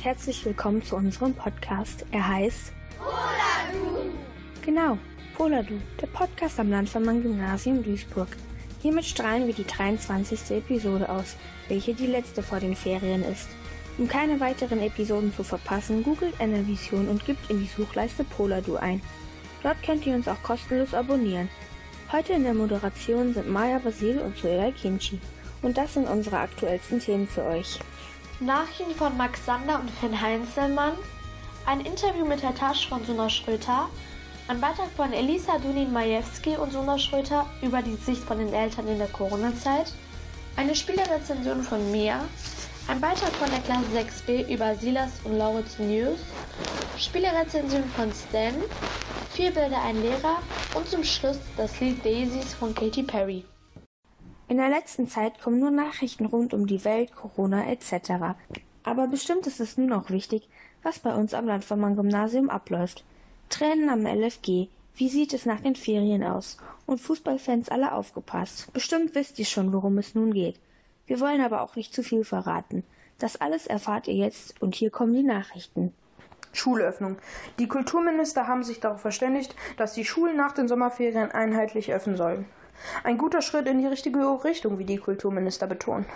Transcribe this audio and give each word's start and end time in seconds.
Und 0.00 0.06
herzlich 0.06 0.42
willkommen 0.46 0.82
zu 0.82 0.96
unserem 0.96 1.34
Podcast. 1.34 2.06
Er 2.10 2.26
heißt 2.26 2.72
Poladu. 2.96 4.08
Genau, 4.64 4.96
Poladu, 5.36 5.74
der 6.00 6.06
Podcast 6.06 6.58
am 6.58 6.70
Landvermann 6.70 7.22
Gymnasium 7.22 7.82
Duisburg. 7.82 8.28
Hiermit 8.80 9.04
strahlen 9.04 9.46
wir 9.46 9.52
die 9.52 9.66
23. 9.66 10.52
Episode 10.52 11.06
aus, 11.06 11.36
welche 11.68 11.92
die 11.92 12.06
letzte 12.06 12.42
vor 12.42 12.60
den 12.60 12.76
Ferien 12.76 13.22
ist. 13.22 13.50
Um 13.98 14.08
keine 14.08 14.40
weiteren 14.40 14.80
Episoden 14.80 15.34
zu 15.34 15.44
verpassen, 15.44 16.02
googelt 16.02 16.34
Enervision 16.40 17.06
und 17.06 17.26
gibt 17.26 17.50
in 17.50 17.60
die 17.60 17.68
Suchleiste 17.76 18.24
Poladu 18.24 18.76
ein. 18.76 19.02
Dort 19.62 19.82
könnt 19.82 20.06
ihr 20.06 20.14
uns 20.14 20.28
auch 20.28 20.42
kostenlos 20.42 20.94
abonnieren. 20.94 21.50
Heute 22.10 22.32
in 22.32 22.44
der 22.44 22.54
Moderation 22.54 23.34
sind 23.34 23.50
Maya 23.50 23.78
Basil 23.78 24.18
und 24.20 24.34
Suela 24.38 24.70
Kinchi. 24.70 25.20
Und 25.60 25.76
das 25.76 25.92
sind 25.92 26.08
unsere 26.08 26.38
aktuellsten 26.38 27.00
Themen 27.00 27.28
für 27.28 27.44
euch. 27.44 27.78
Nachrichten 28.40 28.94
von 28.94 29.14
Max 29.18 29.44
Sander 29.44 29.78
und 29.78 29.90
Finn 29.90 30.18
Heinzelmann, 30.18 30.94
ein 31.66 31.82
Interview 31.82 32.24
mit 32.24 32.42
Herr 32.42 32.54
Tasch 32.54 32.88
von 32.88 33.04
Suna 33.04 33.28
Schröter, 33.28 33.90
ein 34.48 34.58
Beitrag 34.58 34.88
von 34.96 35.12
Elisa 35.12 35.58
Dunin-Majewski 35.58 36.56
und 36.56 36.72
Suna 36.72 36.98
Schröter 36.98 37.44
über 37.60 37.82
die 37.82 37.96
Sicht 37.96 38.22
von 38.22 38.38
den 38.38 38.54
Eltern 38.54 38.88
in 38.88 38.96
der 38.96 39.08
Corona-Zeit, 39.08 39.92
eine 40.56 40.74
Spielerrezension 40.74 41.62
von 41.62 41.92
Mia, 41.92 42.24
ein 42.88 42.98
Beitrag 42.98 43.32
von 43.32 43.50
der 43.50 43.60
Klasse 43.60 43.84
6b 43.94 44.48
über 44.48 44.74
Silas 44.74 45.20
und 45.24 45.36
Lauritz 45.36 45.78
News, 45.78 46.20
Spielerrezension 46.96 47.84
von 47.94 48.10
Stan, 48.10 48.54
vier 49.34 49.50
Bilder 49.50 49.82
ein 49.82 50.00
Lehrer 50.00 50.38
und 50.74 50.88
zum 50.88 51.04
Schluss 51.04 51.40
das 51.58 51.78
Lied 51.78 52.02
Daisies 52.02 52.54
von 52.54 52.74
Katy 52.74 53.02
Perry. 53.02 53.44
In 54.50 54.56
der 54.56 54.68
letzten 54.68 55.06
Zeit 55.06 55.40
kommen 55.40 55.60
nur 55.60 55.70
Nachrichten 55.70 56.26
rund 56.26 56.54
um 56.54 56.66
die 56.66 56.84
Welt, 56.84 57.14
Corona 57.14 57.70
etc. 57.70 58.34
Aber 58.82 59.06
bestimmt 59.06 59.46
ist 59.46 59.60
es 59.60 59.78
nun 59.78 59.92
auch 59.92 60.10
wichtig, 60.10 60.48
was 60.82 60.98
bei 60.98 61.14
uns 61.14 61.34
am 61.34 61.46
Landvermann-Gymnasium 61.46 62.50
abläuft. 62.50 63.04
Tränen 63.48 63.88
am 63.88 64.04
LFG. 64.04 64.66
Wie 64.96 65.08
sieht 65.08 65.34
es 65.34 65.46
nach 65.46 65.60
den 65.60 65.76
Ferien 65.76 66.24
aus? 66.24 66.56
Und 66.84 67.00
Fußballfans 67.00 67.68
alle 67.68 67.92
aufgepasst. 67.92 68.72
Bestimmt 68.72 69.14
wisst 69.14 69.38
ihr 69.38 69.44
schon, 69.44 69.72
worum 69.72 69.98
es 69.98 70.16
nun 70.16 70.34
geht. 70.34 70.58
Wir 71.06 71.20
wollen 71.20 71.42
aber 71.42 71.62
auch 71.62 71.76
nicht 71.76 71.94
zu 71.94 72.02
viel 72.02 72.24
verraten. 72.24 72.82
Das 73.20 73.40
alles 73.40 73.68
erfahrt 73.68 74.08
ihr 74.08 74.14
jetzt 74.14 74.60
und 74.60 74.74
hier 74.74 74.90
kommen 74.90 75.14
die 75.14 75.22
Nachrichten. 75.22 75.94
Schulöffnung. 76.52 77.18
Die 77.60 77.68
Kulturminister 77.68 78.48
haben 78.48 78.64
sich 78.64 78.80
darauf 78.80 79.00
verständigt, 79.00 79.54
dass 79.76 79.92
die 79.92 80.04
Schulen 80.04 80.36
nach 80.36 80.50
den 80.50 80.66
Sommerferien 80.66 81.30
einheitlich 81.30 81.92
öffnen 81.92 82.16
sollen. 82.16 82.46
Ein 83.04 83.18
guter 83.18 83.42
Schritt 83.42 83.66
in 83.66 83.78
die 83.78 83.86
richtige 83.86 84.20
Richtung, 84.44 84.78
wie 84.78 84.84
die 84.84 84.98
Kulturminister 84.98 85.66
betonen. 85.66 86.06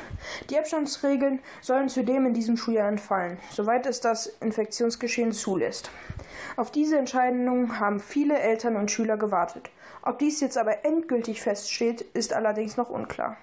Die 0.50 0.58
Abstandsregeln 0.58 1.40
sollen 1.60 1.88
zudem 1.88 2.26
in 2.26 2.34
diesem 2.34 2.56
Schuljahr 2.56 2.88
entfallen, 2.88 3.38
soweit 3.50 3.86
es 3.86 4.00
das 4.00 4.26
Infektionsgeschehen 4.40 5.32
zulässt. 5.32 5.90
Auf 6.56 6.70
diese 6.70 6.98
Entscheidung 6.98 7.78
haben 7.80 8.00
viele 8.00 8.38
Eltern 8.38 8.76
und 8.76 8.90
Schüler 8.90 9.16
gewartet. 9.16 9.70
Ob 10.02 10.18
dies 10.18 10.40
jetzt 10.40 10.58
aber 10.58 10.84
endgültig 10.84 11.40
feststeht, 11.40 12.02
ist 12.14 12.32
allerdings 12.32 12.76
noch 12.76 12.90
unklar. 12.90 13.36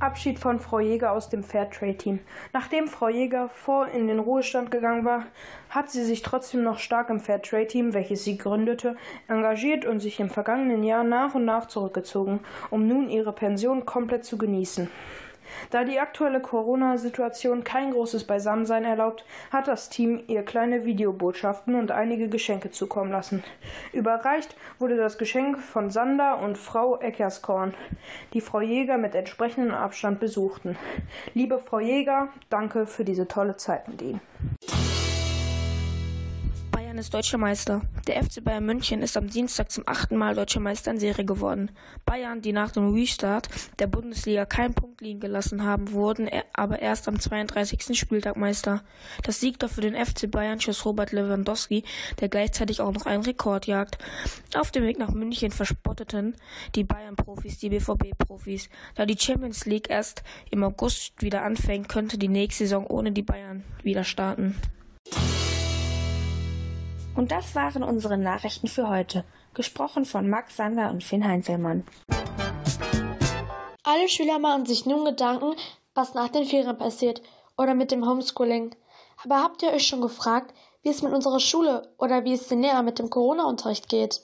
Abschied 0.00 0.38
von 0.38 0.60
Frau 0.60 0.80
Jäger 0.80 1.12
aus 1.12 1.28
dem 1.28 1.44
Fairtrade-Team. 1.44 2.20
Nachdem 2.54 2.88
Frau 2.88 3.10
Jäger 3.10 3.50
vor 3.50 3.86
in 3.88 4.08
den 4.08 4.18
Ruhestand 4.18 4.70
gegangen 4.70 5.04
war, 5.04 5.26
hat 5.68 5.90
sie 5.90 6.04
sich 6.04 6.22
trotzdem 6.22 6.62
noch 6.62 6.78
stark 6.78 7.10
im 7.10 7.20
Fairtrade-Team, 7.20 7.92
welches 7.92 8.24
sie 8.24 8.38
gründete, 8.38 8.96
engagiert 9.28 9.84
und 9.84 10.00
sich 10.00 10.18
im 10.18 10.30
vergangenen 10.30 10.82
Jahr 10.84 11.04
nach 11.04 11.34
und 11.34 11.44
nach 11.44 11.66
zurückgezogen, 11.66 12.40
um 12.70 12.88
nun 12.88 13.10
ihre 13.10 13.34
Pension 13.34 13.84
komplett 13.84 14.24
zu 14.24 14.38
genießen. 14.38 14.88
Da 15.70 15.84
die 15.84 16.00
aktuelle 16.00 16.40
Corona-Situation 16.40 17.64
kein 17.64 17.92
großes 17.92 18.24
Beisammensein 18.24 18.84
erlaubt, 18.84 19.24
hat 19.50 19.68
das 19.68 19.88
Team 19.88 20.22
ihr 20.26 20.42
kleine 20.42 20.84
Videobotschaften 20.84 21.74
und 21.74 21.90
einige 21.90 22.28
Geschenke 22.28 22.70
zukommen 22.70 23.10
lassen. 23.10 23.42
Überreicht 23.92 24.56
wurde 24.78 24.96
das 24.96 25.18
Geschenk 25.18 25.58
von 25.58 25.90
Sander 25.90 26.38
und 26.40 26.58
Frau 26.58 26.98
Eckerskorn, 26.98 27.74
die 28.32 28.40
Frau 28.40 28.60
Jäger 28.60 28.98
mit 28.98 29.14
entsprechendem 29.14 29.74
Abstand 29.74 30.20
besuchten. 30.20 30.76
Liebe 31.34 31.58
Frau 31.58 31.80
Jäger, 31.80 32.28
danke 32.48 32.86
für 32.86 33.04
diese 33.04 33.28
tolle 33.28 33.56
Zeit 33.56 33.88
mit 33.88 34.02
Ihnen 34.02 34.20
ist 36.98 37.14
deutscher 37.14 37.38
Meister. 37.38 37.82
Der 38.06 38.22
FC 38.24 38.42
Bayern 38.42 38.66
München 38.66 39.02
ist 39.02 39.16
am 39.16 39.28
Dienstag 39.28 39.70
zum 39.70 39.84
achten 39.86 40.16
Mal 40.16 40.34
deutscher 40.34 40.60
Meister 40.60 40.90
in 40.90 40.98
Serie 40.98 41.24
geworden. 41.24 41.70
Bayern, 42.04 42.42
die 42.42 42.52
nach 42.52 42.72
dem 42.72 42.92
Restart 42.92 43.48
der 43.78 43.86
Bundesliga 43.86 44.44
keinen 44.44 44.74
Punkt 44.74 45.00
liegen 45.00 45.20
gelassen 45.20 45.64
haben, 45.64 45.92
wurden 45.92 46.28
aber 46.52 46.80
erst 46.80 47.06
am 47.06 47.20
32. 47.20 47.98
Spieltag 47.98 48.36
Meister. 48.36 48.82
Das 49.22 49.40
Sieg 49.40 49.58
für 49.68 49.80
den 49.82 49.94
FC 49.94 50.30
Bayern 50.30 50.58
schoss 50.58 50.84
Robert 50.84 51.12
Lewandowski, 51.12 51.84
der 52.20 52.28
gleichzeitig 52.28 52.80
auch 52.80 52.92
noch 52.92 53.06
einen 53.06 53.24
Rekord 53.24 53.66
jagt. 53.66 53.98
Auf 54.54 54.70
dem 54.70 54.84
Weg 54.84 54.98
nach 54.98 55.10
München 55.10 55.50
verspotteten 55.52 56.34
die 56.74 56.84
Bayern-Profis 56.84 57.58
die 57.58 57.68
BVB-Profis. 57.68 58.68
Da 58.94 59.06
die 59.06 59.18
Champions 59.18 59.66
League 59.66 59.90
erst 59.90 60.22
im 60.50 60.64
August 60.64 61.20
wieder 61.20 61.42
anfängt, 61.42 61.88
könnte 61.88 62.16
die 62.16 62.28
nächste 62.28 62.64
Saison 62.64 62.86
ohne 62.86 63.12
die 63.12 63.22
Bayern 63.22 63.64
wieder 63.82 64.04
starten. 64.04 64.56
Und 67.14 67.32
das 67.32 67.54
waren 67.54 67.82
unsere 67.82 68.16
Nachrichten 68.16 68.68
für 68.68 68.88
heute, 68.88 69.24
gesprochen 69.54 70.04
von 70.04 70.28
Max 70.28 70.56
Sander 70.56 70.90
und 70.90 71.02
Finn 71.04 71.26
Heinzelmann. 71.26 71.84
Alle 73.82 74.08
Schüler 74.08 74.38
machen 74.38 74.66
sich 74.66 74.86
nun 74.86 75.04
Gedanken, 75.04 75.54
was 75.94 76.14
nach 76.14 76.28
den 76.28 76.44
Ferien 76.44 76.78
passiert 76.78 77.22
oder 77.56 77.74
mit 77.74 77.90
dem 77.90 78.06
Homeschooling. 78.06 78.74
Aber 79.24 79.42
habt 79.42 79.62
ihr 79.62 79.70
euch 79.70 79.86
schon 79.86 80.00
gefragt, 80.00 80.54
wie 80.82 80.88
es 80.88 81.02
mit 81.02 81.12
unserer 81.12 81.40
Schule 81.40 81.92
oder 81.98 82.24
wie 82.24 82.32
es 82.32 82.48
den 82.48 82.62
Lehrern 82.62 82.84
mit 82.84 82.98
dem 82.98 83.10
Corona-Unterricht 83.10 83.88
geht? 83.88 84.22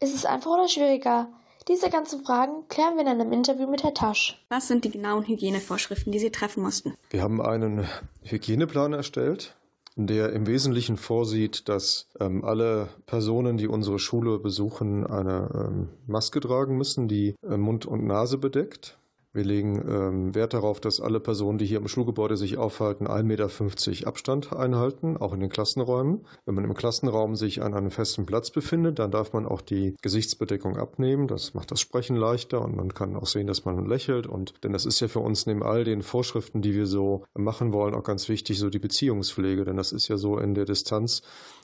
Ist 0.00 0.14
es 0.14 0.24
einfacher 0.24 0.54
oder 0.54 0.68
schwieriger? 0.68 1.28
Diese 1.66 1.90
ganzen 1.90 2.24
Fragen 2.24 2.66
klären 2.68 2.94
wir 2.94 3.02
in 3.02 3.08
einem 3.08 3.32
Interview 3.32 3.66
mit 3.66 3.82
Herrn 3.82 3.94
Tasch. 3.94 4.42
Was 4.48 4.68
sind 4.68 4.84
die 4.84 4.90
genauen 4.90 5.26
Hygienevorschriften, 5.26 6.12
die 6.12 6.18
Sie 6.18 6.30
treffen 6.30 6.62
mussten? 6.62 6.94
Wir 7.10 7.22
haben 7.22 7.42
einen 7.42 7.86
Hygieneplan 8.22 8.94
erstellt, 8.94 9.57
der 10.06 10.32
im 10.32 10.46
Wesentlichen 10.46 10.96
vorsieht, 10.96 11.68
dass 11.68 12.08
ähm, 12.20 12.44
alle 12.44 12.88
Personen, 13.06 13.56
die 13.56 13.68
unsere 13.68 13.98
Schule 13.98 14.38
besuchen, 14.38 15.06
eine 15.06 15.50
ähm, 15.54 15.88
Maske 16.06 16.40
tragen 16.40 16.76
müssen, 16.76 17.08
die 17.08 17.34
äh, 17.42 17.56
Mund 17.56 17.86
und 17.86 18.06
Nase 18.06 18.38
bedeckt. 18.38 18.97
Wir 19.38 19.44
legen 19.44 19.80
ähm, 19.88 20.34
Wert 20.34 20.52
darauf, 20.52 20.80
dass 20.80 21.00
alle 21.00 21.20
Personen, 21.20 21.58
die 21.58 21.64
hier 21.64 21.78
im 21.78 21.86
Schulgebäude 21.86 22.36
sich 22.36 22.58
aufhalten, 22.58 23.06
1,50 23.06 23.22
Meter 23.22 24.08
Abstand 24.08 24.52
einhalten, 24.52 25.16
auch 25.16 25.32
in 25.32 25.38
den 25.38 25.48
Klassenräumen. 25.48 26.26
Wenn 26.44 26.56
man 26.56 26.64
im 26.64 26.74
Klassenraum 26.74 27.36
sich 27.36 27.62
an 27.62 27.72
einem 27.72 27.92
festen 27.92 28.26
Platz 28.26 28.50
befindet, 28.50 28.98
dann 28.98 29.12
darf 29.12 29.32
man 29.32 29.46
auch 29.46 29.60
die 29.60 29.94
Gesichtsbedeckung 30.02 30.76
abnehmen. 30.76 31.28
Das 31.28 31.54
macht 31.54 31.70
das 31.70 31.80
Sprechen 31.80 32.16
leichter 32.16 32.60
und 32.60 32.74
man 32.74 32.92
kann 32.92 33.14
auch 33.14 33.26
sehen, 33.26 33.46
dass 33.46 33.64
man 33.64 33.86
lächelt. 33.86 34.26
Und 34.26 34.54
denn 34.64 34.72
das 34.72 34.84
ist 34.84 34.98
ja 34.98 35.06
für 35.06 35.20
uns 35.20 35.46
neben 35.46 35.62
all 35.62 35.84
den 35.84 36.02
Vorschriften, 36.02 36.60
die 36.60 36.74
wir 36.74 36.86
so 36.86 37.24
machen 37.34 37.72
wollen, 37.72 37.94
auch 37.94 38.02
ganz 38.02 38.28
wichtig, 38.28 38.58
so 38.58 38.70
die 38.70 38.80
Beziehungspflege. 38.80 39.64
Denn 39.64 39.76
das 39.76 39.92
ist 39.92 40.08
ja 40.08 40.16
so 40.16 40.38
in 40.38 40.54
der 40.54 40.64
Distanz 40.64 41.22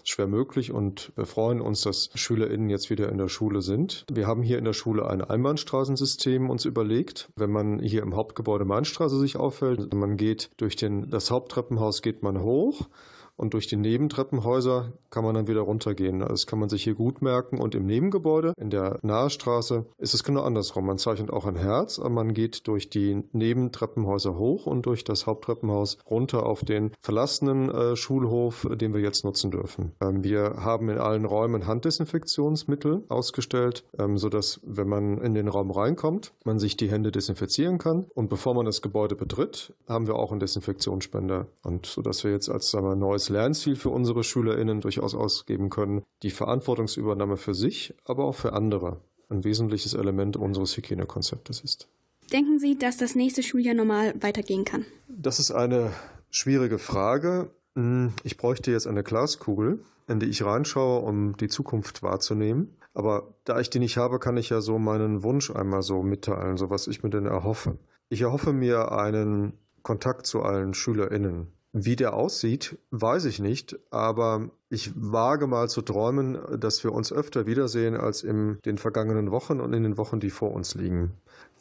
schwer 0.08 0.26
möglich 0.26 0.72
und 0.72 1.12
wir 1.16 1.26
freuen 1.26 1.60
uns, 1.60 1.82
dass 1.82 2.10
SchülerInnen 2.14 2.70
jetzt 2.70 2.90
wieder 2.90 3.08
in 3.10 3.18
der 3.18 3.28
Schule 3.28 3.62
sind. 3.62 4.04
Wir 4.12 4.26
haben 4.26 4.42
hier 4.42 4.58
in 4.58 4.64
der 4.64 4.72
Schule 4.72 5.08
ein 5.08 5.22
Einbahnstraßensystem 5.22 6.50
uns 6.50 6.64
überlegt. 6.64 7.28
Wenn 7.36 7.50
man 7.50 7.78
hier 7.78 8.02
im 8.02 8.14
Hauptgebäude 8.14 8.64
Mainstraße 8.64 9.18
sich 9.18 9.36
aufhält, 9.36 9.92
man 9.94 10.16
geht 10.16 10.50
durch 10.56 10.76
den, 10.76 11.10
das 11.10 11.30
Haupttreppenhaus 11.30 12.02
geht 12.02 12.22
man 12.22 12.40
hoch 12.40 12.88
und 13.36 13.54
durch 13.54 13.66
die 13.66 13.76
Nebentreppenhäuser 13.76 14.92
kann 15.10 15.24
man 15.24 15.34
dann 15.34 15.48
wieder 15.48 15.60
runtergehen. 15.60 16.20
Das 16.20 16.46
kann 16.46 16.58
man 16.58 16.68
sich 16.68 16.84
hier 16.84 16.94
gut 16.94 17.22
merken. 17.22 17.60
Und 17.60 17.74
im 17.74 17.86
Nebengebäude, 17.86 18.52
in 18.56 18.70
der 18.70 18.98
Nahestraße, 19.02 19.86
ist 19.98 20.14
es 20.14 20.24
genau 20.24 20.42
andersrum. 20.42 20.86
Man 20.86 20.98
zeichnet 20.98 21.30
auch 21.30 21.46
ein 21.46 21.56
Herz, 21.56 21.98
aber 21.98 22.10
man 22.10 22.34
geht 22.34 22.66
durch 22.68 22.90
die 22.90 23.24
Nebentreppenhäuser 23.32 24.36
hoch 24.36 24.66
und 24.66 24.86
durch 24.86 25.04
das 25.04 25.26
Haupttreppenhaus 25.26 25.98
runter 26.08 26.46
auf 26.46 26.64
den 26.64 26.92
verlassenen 27.00 27.70
äh, 27.70 27.96
Schulhof, 27.96 28.68
den 28.72 28.94
wir 28.94 29.00
jetzt 29.00 29.24
nutzen 29.24 29.50
dürfen. 29.50 29.92
Ähm, 30.00 30.22
wir 30.22 30.56
haben 30.58 30.88
in 30.88 30.98
allen 30.98 31.24
Räumen 31.24 31.66
Handdesinfektionsmittel 31.66 33.04
ausgestellt, 33.08 33.84
ähm, 33.98 34.16
sodass, 34.16 34.60
wenn 34.64 34.88
man 34.88 35.18
in 35.18 35.34
den 35.34 35.48
Raum 35.48 35.70
reinkommt, 35.70 36.32
man 36.44 36.58
sich 36.58 36.76
die 36.76 36.90
Hände 36.90 37.10
desinfizieren 37.10 37.78
kann. 37.78 38.06
Und 38.14 38.28
bevor 38.28 38.54
man 38.54 38.66
das 38.66 38.82
Gebäude 38.82 39.16
betritt, 39.16 39.74
haben 39.88 40.06
wir 40.06 40.16
auch 40.16 40.30
einen 40.30 40.40
Desinfektionsspender. 40.40 41.46
Und 41.62 41.86
sodass 41.86 42.24
wir 42.24 42.30
jetzt 42.30 42.48
als 42.48 42.70
sagen 42.70 42.86
wir, 42.86 42.96
neues 42.96 43.23
als 43.24 43.30
Lernziel 43.30 43.76
für 43.76 43.88
unsere 43.88 44.22
SchülerInnen 44.22 44.82
durchaus 44.82 45.14
ausgeben 45.14 45.70
können, 45.70 46.02
die 46.22 46.30
Verantwortungsübernahme 46.30 47.38
für 47.38 47.54
sich, 47.54 47.94
aber 48.04 48.24
auch 48.24 48.34
für 48.34 48.52
andere 48.52 49.00
ein 49.30 49.44
wesentliches 49.44 49.94
Element 49.94 50.36
unseres 50.36 50.76
Hygienekonzeptes 50.76 51.62
ist. 51.62 51.88
Denken 52.32 52.58
Sie, 52.58 52.76
dass 52.76 52.98
das 52.98 53.14
nächste 53.14 53.42
Schuljahr 53.42 53.74
normal 53.74 54.14
weitergehen 54.20 54.66
kann? 54.66 54.84
Das 55.08 55.38
ist 55.38 55.52
eine 55.52 55.92
schwierige 56.30 56.78
Frage. 56.78 57.50
Hm, 57.76 58.12
ich 58.24 58.36
bräuchte 58.36 58.70
jetzt 58.70 58.86
eine 58.86 59.02
Glaskugel, 59.02 59.82
in 60.06 60.20
die 60.20 60.26
ich 60.26 60.44
reinschaue, 60.44 61.00
um 61.00 61.34
die 61.38 61.48
Zukunft 61.48 62.02
wahrzunehmen. 62.02 62.76
Aber 62.92 63.34
da 63.44 63.58
ich 63.58 63.70
die 63.70 63.78
nicht 63.78 63.96
habe, 63.96 64.18
kann 64.18 64.36
ich 64.36 64.50
ja 64.50 64.60
so 64.60 64.78
meinen 64.78 65.22
Wunsch 65.22 65.50
einmal 65.50 65.80
so 65.80 66.02
mitteilen, 66.02 66.58
so 66.58 66.68
was 66.68 66.88
ich 66.88 67.02
mir 67.02 67.10
denn 67.10 67.24
erhoffe. 67.24 67.78
Ich 68.10 68.20
erhoffe 68.20 68.52
mir 68.52 68.92
einen 68.92 69.54
Kontakt 69.82 70.26
zu 70.26 70.42
allen 70.42 70.74
SchülerInnen. 70.74 71.53
Wie 71.76 71.96
der 71.96 72.14
aussieht, 72.14 72.78
weiß 72.92 73.24
ich 73.24 73.40
nicht, 73.40 73.76
aber 73.90 74.48
ich 74.70 74.92
wage 74.94 75.48
mal 75.48 75.68
zu 75.68 75.82
träumen, 75.82 76.38
dass 76.56 76.84
wir 76.84 76.92
uns 76.92 77.12
öfter 77.12 77.46
wiedersehen 77.46 77.96
als 77.96 78.22
in 78.22 78.60
den 78.64 78.78
vergangenen 78.78 79.32
Wochen 79.32 79.58
und 79.58 79.72
in 79.72 79.82
den 79.82 79.96
Wochen, 79.96 80.20
die 80.20 80.30
vor 80.30 80.52
uns 80.52 80.76
liegen. 80.76 81.14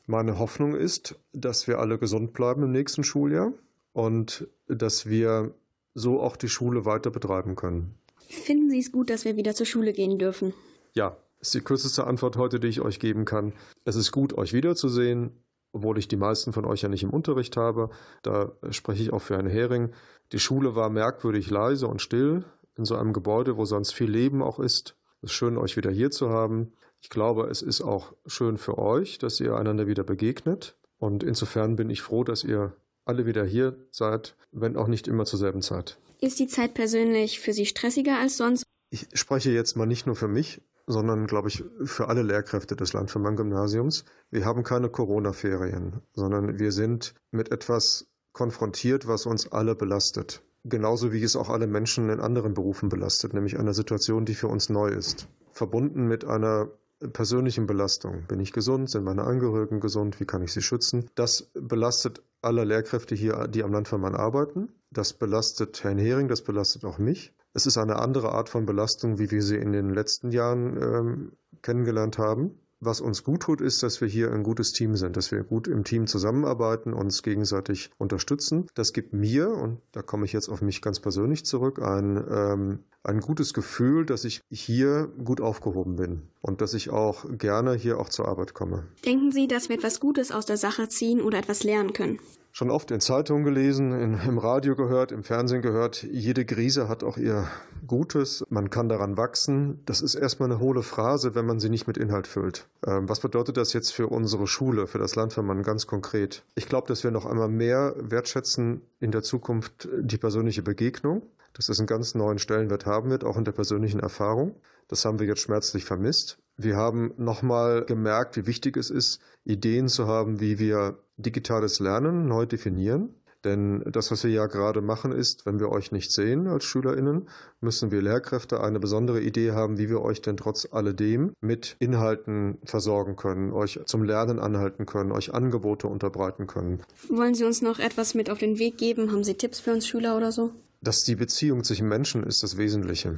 Meine 0.06 0.38
Hoffnung 0.38 0.76
ist, 0.76 1.16
dass 1.34 1.68
wir 1.68 1.80
alle 1.80 1.98
gesund 1.98 2.34
bleiben 2.34 2.62
im 2.62 2.72
nächsten 2.72 3.04
Schuljahr 3.04 3.54
und 3.94 4.48
dass 4.68 5.08
wir 5.08 5.56
so 5.96 6.22
auch 6.22 6.38
die 6.38 6.50
Schule 6.50 6.86
weiter 6.86 7.10
betreiben 7.10 7.56
können. 7.56 7.96
Finden 8.30 8.70
Sie 8.70 8.80
es 8.80 8.92
gut, 8.92 9.10
dass 9.10 9.26
wir 9.26 9.36
wieder 9.36 9.56
zur 9.56 9.66
Schule 9.66 9.94
gehen 9.94 10.20
dürfen? 10.20 10.54
Ja, 10.94 11.18
ist 11.40 11.56
die 11.56 11.62
kürzeste 11.62 12.06
Antwort 12.06 12.38
heute, 12.38 12.60
die 12.60 12.68
ich 12.68 12.82
euch 12.82 13.00
geben 13.00 13.26
kann. 13.26 13.54
Es 13.84 13.96
ist 13.96 14.12
gut, 14.12 14.38
euch 14.38 14.54
wiederzusehen 14.54 15.32
obwohl 15.74 15.98
ich 15.98 16.08
die 16.08 16.16
meisten 16.16 16.54
von 16.54 16.66
euch 16.66 16.84
ja 16.84 16.90
nicht 16.90 17.04
im 17.04 17.10
Unterricht 17.10 17.58
habe. 17.58 17.90
Da 18.22 18.54
spreche 18.70 19.04
ich 19.04 19.12
auch 19.12 19.22
für 19.22 19.38
einen 19.38 19.50
Hering. 19.50 19.92
Die 20.32 20.40
Schule 20.40 20.76
war 20.76 20.90
merkwürdig 20.90 21.50
leise 21.50 21.88
und 21.88 22.02
still 22.02 22.46
in 22.78 22.86
so 22.86 22.96
einem 22.96 23.12
Gebäude, 23.12 23.58
wo 23.58 23.66
sonst 23.66 23.92
viel 23.92 24.10
Leben 24.10 24.42
auch 24.42 24.60
ist. 24.60 24.96
Es 25.22 25.32
ist 25.32 25.34
schön, 25.34 25.58
euch 25.58 25.76
wieder 25.76 25.92
hier 25.92 26.12
zu 26.12 26.30
haben. 26.30 26.72
Ich 27.02 27.10
glaube, 27.10 27.48
es 27.48 27.62
ist 27.62 27.82
auch 27.82 28.14
schön 28.26 28.58
für 28.58 28.78
euch, 28.78 29.18
dass 29.18 29.40
ihr 29.40 29.56
einander 29.56 29.88
wieder 29.88 30.04
begegnet. 30.04 30.78
Und 31.00 31.24
insofern 31.24 31.76
bin 31.76 31.90
ich 31.90 32.02
froh, 32.02 32.24
dass 32.24 32.44
ihr 32.44 32.74
alle 33.06 33.26
wieder 33.26 33.44
hier 33.44 33.76
seid, 33.92 34.36
wenn 34.52 34.78
auch 34.78 34.88
nicht 34.88 35.08
immer 35.08 35.26
zur 35.26 35.40
selben 35.40 35.62
Zeit. 35.62 35.98
Ist 36.22 36.40
die 36.40 36.48
Zeit 36.48 36.74
persönlich 36.74 37.40
für 37.40 37.52
Sie 37.52 37.66
stressiger 37.66 38.18
als 38.20 38.38
sonst? 38.38 38.64
Ich 38.90 39.08
spreche 39.14 39.52
jetzt 39.52 39.76
mal 39.76 39.86
nicht 39.86 40.06
nur 40.06 40.16
für 40.16 40.30
mich, 40.30 40.62
sondern, 40.86 41.28
glaube 41.28 41.48
ich, 41.48 41.64
für 41.84 42.08
alle 42.10 42.24
Lehrkräfte 42.24 42.76
des 42.76 42.94
Landvermann-Gymnasiums. 42.94 44.06
Wir 44.32 44.46
haben 44.46 44.64
keine 44.64 44.90
Corona-Ferien, 44.90 46.02
sondern 46.14 46.60
wir 46.60 46.72
sind 46.72 47.14
mit 47.32 47.52
etwas 47.52 48.08
konfrontiert, 48.34 49.08
was 49.08 49.26
uns 49.26 49.52
alle 49.52 49.76
belastet. 49.76 50.44
Genauso 50.66 51.12
wie 51.12 51.24
es 51.24 51.36
auch 51.36 51.50
alle 51.50 51.68
Menschen 51.68 52.10
in 52.10 52.20
anderen 52.20 52.54
Berufen 52.54 52.90
belastet, 52.90 53.34
nämlich 53.34 53.60
einer 53.60 53.74
Situation, 53.74 54.26
die 54.26 54.36
für 54.36 54.48
uns 54.48 54.70
neu 54.70 54.90
ist. 54.90 55.28
Verbunden 55.52 56.08
mit 56.08 56.26
einer 56.26 56.70
persönlichen 57.12 57.68
Belastung. 57.68 58.26
Bin 58.28 58.40
ich 58.40 58.54
gesund? 58.54 58.90
Sind 58.90 59.04
meine 59.04 59.24
Angehörigen 59.24 59.82
gesund? 59.82 60.20
Wie 60.20 60.26
kann 60.26 60.42
ich 60.42 60.54
sie 60.54 60.62
schützen? 60.62 61.10
Das 61.16 61.52
belastet 61.54 62.24
alle 62.42 62.64
Lehrkräfte 62.64 63.14
hier, 63.14 63.48
die 63.48 63.64
am 63.64 63.74
Landvermann 63.74 64.16
arbeiten. 64.16 64.70
Das 64.90 65.14
belastet 65.14 65.84
Herrn 65.84 65.98
Hering, 65.98 66.28
das 66.28 66.44
belastet 66.44 66.86
auch 66.86 66.98
mich. 66.98 67.34
Es 67.54 67.66
ist 67.68 67.78
eine 67.78 67.98
andere 67.98 68.32
Art 68.32 68.50
von 68.50 68.66
Belastung, 68.66 69.20
wie 69.20 69.30
wir 69.30 69.44
sie 69.44 69.58
in 69.58 69.72
den 69.72 69.94
letzten 69.94 70.32
Jahren 70.32 70.78
ähm, 70.82 71.32
kennengelernt 71.62 72.18
haben. 72.18 72.60
Was 72.86 73.00
uns 73.00 73.24
gut 73.24 73.44
tut, 73.44 73.62
ist, 73.62 73.82
dass 73.82 74.02
wir 74.02 74.10
hier 74.10 74.34
ein 74.34 74.44
gutes 74.44 74.74
Team 74.74 74.98
sind, 74.98 75.16
dass 75.16 75.32
wir 75.32 75.44
gut 75.44 75.70
im 75.70 75.86
Team 75.86 76.06
zusammenarbeiten, 76.06 76.92
uns 76.92 77.24
gegenseitig 77.24 77.92
unterstützen. 77.98 78.68
Das 78.74 78.92
gibt 78.92 79.14
mir, 79.14 79.50
und 79.50 79.80
da 79.94 80.02
komme 80.02 80.26
ich 80.26 80.34
jetzt 80.34 80.50
auf 80.50 80.62
mich 80.62 80.82
ganz 80.82 81.00
persönlich 81.00 81.46
zurück, 81.46 81.82
ein, 81.82 82.22
ähm, 82.30 82.80
ein 83.04 83.22
gutes 83.22 83.54
Gefühl, 83.54 84.06
dass 84.06 84.26
ich 84.26 84.42
hier 84.50 85.10
gut 85.24 85.40
aufgehoben 85.40 85.96
bin 85.96 86.24
und 86.42 86.60
dass 86.60 86.74
ich 86.74 86.90
auch 86.90 87.26
gerne 87.38 87.74
hier 87.76 88.00
auch 88.00 88.10
zur 88.10 88.28
Arbeit 88.28 88.54
komme. 88.54 88.84
Denken 89.06 89.32
Sie, 89.32 89.48
dass 89.48 89.70
wir 89.70 89.78
etwas 89.78 90.02
Gutes 90.02 90.32
aus 90.32 90.46
der 90.46 90.58
Sache 90.58 90.90
ziehen 90.90 91.22
oder 91.22 91.38
etwas 91.38 91.64
lernen 91.64 91.94
können? 91.94 92.20
Schon 92.54 92.70
oft 92.70 92.92
in 92.92 93.02
Zeitungen 93.02 93.44
gelesen, 93.44 93.92
in, 94.00 94.20
im 94.26 94.38
Radio 94.38 94.76
gehört, 94.76 95.12
im 95.12 95.24
Fernsehen 95.24 95.64
gehört, 95.64 96.04
jede 96.04 96.46
Krise 96.46 96.88
hat 96.88 97.04
auch 97.04 97.18
ihr 97.18 97.48
Gutes, 97.88 98.46
man 98.50 98.70
kann 98.70 98.88
daran 98.88 99.18
wachsen. 99.18 99.82
Das 99.86 100.02
ist 100.02 100.14
erstmal 100.14 100.52
eine 100.52 100.60
hohle 100.60 100.84
Phrase, 100.84 101.34
wenn 101.34 101.48
man 101.48 101.60
sie 101.60 101.70
nicht 101.70 101.88
mit 101.88 101.98
Inhalt 101.98 102.28
füllt. 102.28 102.68
Ähm, 102.86 103.10
was 103.10 103.20
bedeutet 103.20 103.58
das 103.58 103.74
jetzt 103.74 103.92
für 103.92 104.08
unsere 104.08 104.46
Schule, 104.46 104.86
für 104.86 105.00
das 105.00 105.16
Land, 105.16 105.36
wenn 105.36 105.46
man 105.46 105.64
ganz 105.64 105.88
konkret? 105.88 106.44
Ich 106.54 106.70
glaube, 106.70 106.88
dass 106.88 107.04
wir 107.04 107.10
noch 107.10 107.26
einmal 107.26 107.50
mehr 107.50 107.96
wertschätzen 107.98 108.82
in 109.00 109.12
der 109.12 109.24
Zukunft 109.24 109.90
die 110.00 110.20
persönliche 110.20 110.62
Begegnung, 110.62 111.24
dass 111.54 111.70
es 111.70 111.80
einen 111.80 111.88
ganz 111.88 112.14
neuen 112.14 112.38
Stellenwert 112.38 112.86
haben 112.86 113.10
wird, 113.10 113.24
auch 113.24 113.38
in 113.38 113.46
der 113.46 113.52
persönlichen 113.52 114.00
Erfahrung. 114.00 114.56
Das 114.88 115.06
haben 115.06 115.18
wir 115.18 115.26
jetzt 115.26 115.42
schmerzlich 115.42 115.86
vermisst. 115.86 116.38
Wir 116.58 116.78
haben 116.78 117.14
nochmal 117.18 117.86
gemerkt, 117.86 118.38
wie 118.38 118.46
wichtig 118.46 118.78
es 118.78 118.90
ist, 118.90 119.20
Ideen 119.44 119.88
zu 119.88 120.08
haben, 120.08 120.40
wie 120.40 120.60
wir 120.60 121.00
digitales 121.18 121.80
Lernen 121.80 122.28
neu 122.28 122.46
definieren. 122.46 123.16
Denn 123.44 123.84
das, 123.92 124.10
was 124.10 124.24
wir 124.24 124.32
ja 124.32 124.46
gerade 124.48 124.82
machen, 124.82 125.12
ist, 125.12 125.46
wenn 125.46 125.60
wir 125.60 125.70
euch 125.70 125.92
nicht 125.92 126.14
sehen 126.14 126.48
als 126.48 126.64
SchülerInnen, 126.64 127.28
müssen 127.60 127.92
wir 127.92 128.02
Lehrkräfte 128.02 128.62
eine 128.62 128.80
besondere 128.80 129.20
Idee 129.20 129.52
haben, 129.52 129.78
wie 129.78 129.90
wir 129.90 130.02
euch 130.02 130.22
denn 130.22 130.38
trotz 130.38 130.66
alledem 130.72 131.34
mit 131.42 131.76
Inhalten 131.80 132.58
versorgen 132.64 133.18
können, 133.18 133.52
euch 133.52 133.82
zum 133.86 134.04
Lernen 134.04 134.40
anhalten 134.40 134.86
können, 134.86 135.12
euch 135.12 135.34
Angebote 135.34 135.88
unterbreiten 135.88 136.48
können. 136.48 136.82
Wollen 137.10 137.36
Sie 137.36 137.44
uns 137.44 137.62
noch 137.62 137.80
etwas 137.80 138.14
mit 138.14 138.30
auf 138.30 138.38
den 138.38 138.60
Weg 138.60 138.78
geben? 138.78 139.12
Haben 139.12 139.26
Sie 139.26 139.34
Tipps 139.34 139.60
für 139.60 139.74
uns 139.74 139.86
Schüler 139.86 140.16
oder 140.16 140.32
so? 140.32 140.52
Dass 140.82 141.04
die 141.04 141.16
Beziehung 141.16 141.66
zwischen 141.66 141.90
Menschen 141.90 142.24
ist 142.24 142.44
das 142.44 142.58
Wesentliche. 142.58 143.18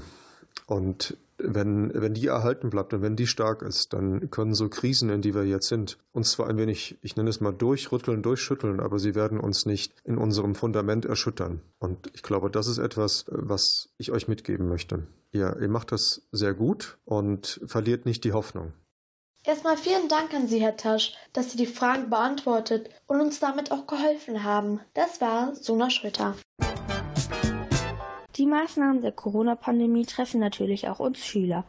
Und 0.65 1.17
wenn, 1.38 1.91
wenn 1.94 2.13
die 2.13 2.27
erhalten 2.27 2.69
bleibt 2.69 2.94
und 2.94 3.01
wenn 3.01 3.15
die 3.15 3.27
stark 3.27 3.62
ist, 3.62 3.94
dann 3.94 4.29
können 4.29 4.53
so 4.53 4.69
Krisen, 4.69 5.09
in 5.09 5.21
die 5.21 5.35
wir 5.35 5.44
jetzt 5.44 5.67
sind, 5.67 5.97
uns 6.13 6.31
zwar 6.31 6.47
ein 6.47 6.57
wenig, 6.57 6.97
ich 7.01 7.15
nenne 7.15 7.29
es 7.29 7.41
mal 7.41 7.51
durchrütteln, 7.51 8.23
durchschütteln, 8.23 8.79
aber 8.79 9.00
sie 9.00 9.15
werden 9.15 9.39
uns 9.39 9.65
nicht 9.65 9.94
in 10.03 10.17
unserem 10.17 10.56
Fundament 10.56 11.06
erschüttern. 11.06 11.62
Und 11.79 12.09
ich 12.13 12.23
glaube, 12.23 12.50
das 12.50 12.67
ist 12.67 12.77
etwas, 12.77 13.25
was 13.27 13.89
ich 13.97 14.12
euch 14.12 14.27
mitgeben 14.27 14.67
möchte. 14.67 15.07
Ihr, 15.31 15.57
ihr 15.59 15.69
macht 15.69 15.91
das 15.91 16.21
sehr 16.31 16.53
gut 16.53 16.97
und 17.03 17.59
verliert 17.65 18.06
nicht 18.06 18.23
die 18.23 18.33
Hoffnung. 18.33 18.71
Erstmal 19.44 19.77
vielen 19.77 20.07
Dank 20.07 20.33
an 20.33 20.47
Sie, 20.47 20.59
Herr 20.59 20.75
Tasch, 20.75 21.13
dass 21.33 21.51
Sie 21.51 21.57
die 21.57 21.67
Fragen 21.67 22.09
beantwortet 22.09 22.89
und 23.06 23.21
uns 23.21 23.39
damit 23.39 23.71
auch 23.71 23.85
geholfen 23.85 24.44
haben. 24.44 24.79
Das 24.95 25.21
war 25.21 25.53
Sona 25.53 25.91
Schröter. 25.91 26.35
Die 28.37 28.45
Maßnahmen 28.45 29.01
der 29.01 29.13
Corona-Pandemie 29.13 30.05
treffen 30.05 30.41
natürlich 30.41 30.89
auch 30.89 30.99
uns 30.99 31.25
Schüler. 31.25 31.63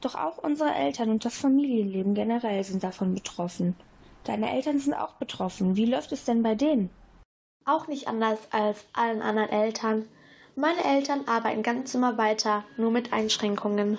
Doch 0.00 0.14
auch 0.14 0.38
unsere 0.38 0.72
Eltern 0.72 1.10
und 1.10 1.24
das 1.24 1.36
Familienleben 1.36 2.14
generell 2.14 2.62
sind 2.62 2.84
davon 2.84 3.14
betroffen. 3.14 3.74
Deine 4.22 4.52
Eltern 4.52 4.78
sind 4.78 4.94
auch 4.94 5.14
betroffen. 5.14 5.74
Wie 5.74 5.86
läuft 5.86 6.12
es 6.12 6.24
denn 6.24 6.44
bei 6.44 6.54
denen? 6.54 6.90
Auch 7.64 7.88
nicht 7.88 8.06
anders 8.06 8.38
als 8.52 8.84
allen 8.92 9.22
anderen 9.22 9.48
Eltern. 9.48 10.04
Meine 10.54 10.84
Eltern 10.84 11.26
arbeiten 11.26 11.64
ganz 11.64 11.92
immer 11.96 12.16
weiter, 12.16 12.62
nur 12.76 12.92
mit 12.92 13.12
Einschränkungen. 13.12 13.98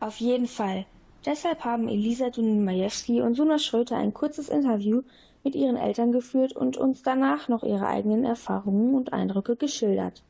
Auf 0.00 0.16
jeden 0.16 0.48
Fall. 0.48 0.84
Deshalb 1.24 1.64
haben 1.64 1.88
Elisa 1.88 2.30
Dunin-Majewski 2.30 3.22
und 3.22 3.36
Suna 3.36 3.60
Schröter 3.60 3.96
ein 3.96 4.14
kurzes 4.14 4.48
Interview 4.48 5.02
mit 5.44 5.54
ihren 5.54 5.76
Eltern 5.76 6.10
geführt 6.10 6.54
und 6.54 6.76
uns 6.76 7.02
danach 7.02 7.48
noch 7.48 7.62
ihre 7.62 7.86
eigenen 7.86 8.24
Erfahrungen 8.24 8.94
und 8.94 9.12
Eindrücke 9.12 9.54
geschildert. 9.54 10.24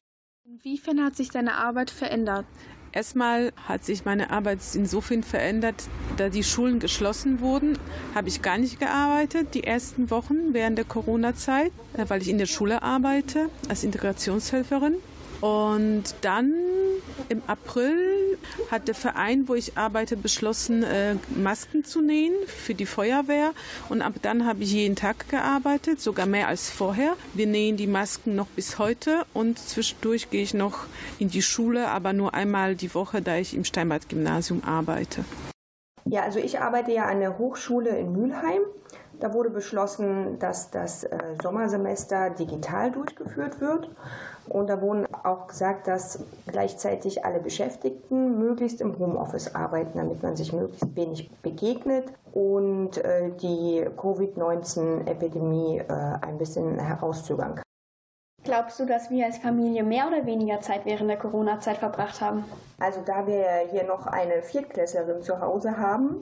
Inwiefern 0.46 1.02
hat 1.02 1.16
sich 1.16 1.30
deine 1.30 1.54
Arbeit 1.54 1.90
verändert? 1.90 2.44
Erstmal 2.92 3.54
hat 3.66 3.82
sich 3.82 4.04
meine 4.04 4.28
Arbeit 4.28 4.58
insofern 4.74 5.22
verändert, 5.22 5.88
da 6.18 6.28
die 6.28 6.44
Schulen 6.44 6.80
geschlossen 6.80 7.40
wurden, 7.40 7.78
habe 8.14 8.28
ich 8.28 8.42
gar 8.42 8.58
nicht 8.58 8.78
gearbeitet 8.78 9.54
die 9.54 9.64
ersten 9.64 10.10
Wochen 10.10 10.52
während 10.52 10.76
der 10.76 10.84
Corona-Zeit, 10.84 11.72
äh, 11.94 12.04
weil 12.08 12.20
ich 12.20 12.28
in 12.28 12.36
der 12.36 12.44
Schule 12.44 12.82
arbeite 12.82 13.48
als 13.70 13.84
Integrationshelferin. 13.84 14.96
Und 15.44 16.04
dann 16.22 16.54
im 17.28 17.42
April 17.46 18.38
hat 18.70 18.88
der 18.88 18.94
Verein, 18.94 19.46
wo 19.46 19.54
ich 19.54 19.76
arbeite, 19.76 20.16
beschlossen, 20.16 20.82
äh, 20.82 21.16
Masken 21.36 21.84
zu 21.84 22.00
nähen 22.00 22.32
für 22.46 22.72
die 22.72 22.86
Feuerwehr. 22.86 23.52
Und 23.90 24.00
ab 24.00 24.14
dann 24.22 24.46
habe 24.46 24.62
ich 24.62 24.72
jeden 24.72 24.96
Tag 24.96 25.28
gearbeitet, 25.28 26.00
sogar 26.00 26.24
mehr 26.24 26.48
als 26.48 26.70
vorher. 26.70 27.14
Wir 27.34 27.46
nähen 27.46 27.76
die 27.76 27.86
Masken 27.86 28.34
noch 28.34 28.46
bis 28.46 28.78
heute 28.78 29.26
und 29.34 29.58
zwischendurch 29.58 30.30
gehe 30.30 30.42
ich 30.42 30.54
noch 30.54 30.86
in 31.18 31.28
die 31.28 31.42
Schule, 31.42 31.88
aber 31.88 32.14
nur 32.14 32.32
einmal 32.32 32.74
die 32.74 32.94
Woche, 32.94 33.20
da 33.20 33.36
ich 33.36 33.54
im 33.54 33.66
Steinbad-Gymnasium 33.66 34.64
arbeite. 34.64 35.26
Ja, 36.06 36.22
also 36.22 36.38
ich 36.38 36.58
arbeite 36.58 36.92
ja 36.92 37.04
an 37.04 37.20
der 37.20 37.36
Hochschule 37.36 37.90
in 37.90 38.12
Mülheim. 38.12 38.62
Da 39.20 39.32
wurde 39.32 39.50
beschlossen, 39.50 40.38
dass 40.38 40.70
das 40.70 41.04
äh, 41.04 41.18
Sommersemester 41.42 42.30
digital 42.30 42.90
durchgeführt 42.90 43.60
wird. 43.60 43.90
Und 44.48 44.68
da 44.68 44.80
wurden 44.80 45.06
auch 45.24 45.46
gesagt, 45.46 45.86
dass 45.86 46.22
gleichzeitig 46.46 47.24
alle 47.24 47.40
Beschäftigten 47.40 48.38
möglichst 48.38 48.80
im 48.80 48.98
Homeoffice 48.98 49.54
arbeiten, 49.54 49.98
damit 49.98 50.22
man 50.22 50.36
sich 50.36 50.52
möglichst 50.52 50.94
wenig 50.94 51.30
begegnet 51.42 52.12
und 52.32 52.98
äh, 52.98 53.30
die 53.40 53.86
Covid-19-Epidemie 53.96 55.78
äh, 55.78 55.92
ein 56.20 56.36
bisschen 56.36 56.78
herauszögern 56.78 57.54
kann. 57.54 57.63
Glaubst 58.44 58.78
du, 58.78 58.84
dass 58.84 59.08
wir 59.08 59.24
als 59.24 59.38
Familie 59.38 59.82
mehr 59.82 60.06
oder 60.06 60.26
weniger 60.26 60.60
Zeit 60.60 60.84
während 60.84 61.08
der 61.08 61.16
Corona-Zeit 61.16 61.78
verbracht 61.78 62.20
haben? 62.20 62.44
Also 62.78 63.00
da 63.04 63.26
wir 63.26 63.46
hier 63.70 63.84
noch 63.84 64.06
eine 64.06 64.42
Viertklässlerin 64.42 65.22
zu 65.22 65.40
Hause 65.40 65.78
haben, 65.78 66.20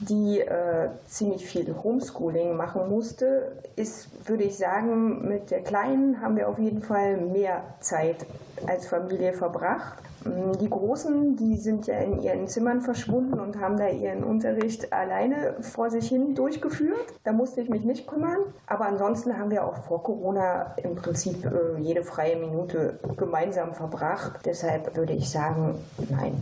die 0.00 0.40
äh, 0.40 0.90
ziemlich 1.06 1.46
viel 1.46 1.74
Homeschooling 1.82 2.54
machen 2.54 2.90
musste, 2.90 3.56
ist, 3.76 4.28
würde 4.28 4.44
ich 4.44 4.58
sagen, 4.58 5.26
mit 5.26 5.50
der 5.50 5.62
Kleinen 5.62 6.20
haben 6.20 6.36
wir 6.36 6.50
auf 6.50 6.58
jeden 6.58 6.82
Fall 6.82 7.16
mehr 7.16 7.62
Zeit 7.80 8.26
als 8.66 8.86
Familie 8.86 9.32
verbracht. 9.32 10.02
Mm, 10.24 10.58
die 10.58 10.70
Großen, 10.70 11.36
die 11.36 11.56
sind 11.56 11.86
ja 11.86 11.98
in 11.98 12.22
ihren 12.22 12.48
Zimmern 12.48 12.80
verschwunden 12.80 13.38
und 13.38 13.58
haben 13.60 13.76
da 13.76 13.88
ihren 13.88 14.24
Unterricht 14.24 14.92
alleine 14.92 15.56
vor 15.60 15.90
sich 15.90 16.08
hin 16.08 16.34
durchgeführt. 16.34 17.14
Da 17.24 17.32
musste 17.32 17.60
ich 17.60 17.68
mich 17.68 17.84
nicht 17.84 18.06
kümmern. 18.06 18.38
Aber 18.66 18.86
ansonsten 18.86 19.38
haben 19.38 19.50
wir 19.50 19.64
auch 19.64 19.84
vor 19.84 20.02
Corona 20.02 20.74
im 20.82 20.94
Prinzip 20.94 21.44
äh, 21.44 21.80
jede 21.80 22.02
freie 22.02 22.36
Minute 22.36 22.98
gemeinsam 23.16 23.74
verbracht. 23.74 24.40
Deshalb 24.44 24.96
würde 24.96 25.12
ich 25.12 25.28
sagen, 25.30 25.76
nein. 26.10 26.40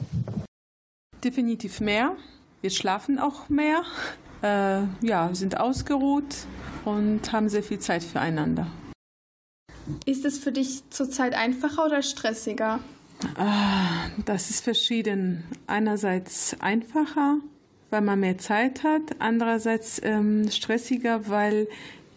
Definitiv 1.24 1.80
mehr. 1.80 2.12
Wir 2.60 2.70
schlafen 2.70 3.18
auch 3.18 3.48
mehr. 3.48 3.82
Äh, 4.42 4.82
ja, 5.06 5.30
sind 5.32 5.60
ausgeruht 5.60 6.46
und 6.84 7.32
haben 7.32 7.48
sehr 7.48 7.62
viel 7.62 7.78
Zeit 7.78 8.02
füreinander. 8.02 8.66
Ist 10.04 10.24
es 10.24 10.38
für 10.38 10.52
dich 10.52 10.88
zurzeit 10.90 11.34
einfacher 11.34 11.86
oder 11.86 12.02
stressiger? 12.02 12.80
Ah, 13.36 14.08
das 14.24 14.50
ist 14.50 14.62
verschieden. 14.62 15.44
Einerseits 15.66 16.56
einfacher, 16.60 17.38
weil 17.90 18.00
man 18.00 18.20
mehr 18.20 18.38
Zeit 18.38 18.84
hat, 18.84 19.02
andererseits 19.18 20.00
ähm, 20.02 20.50
stressiger, 20.50 21.28
weil 21.28 21.68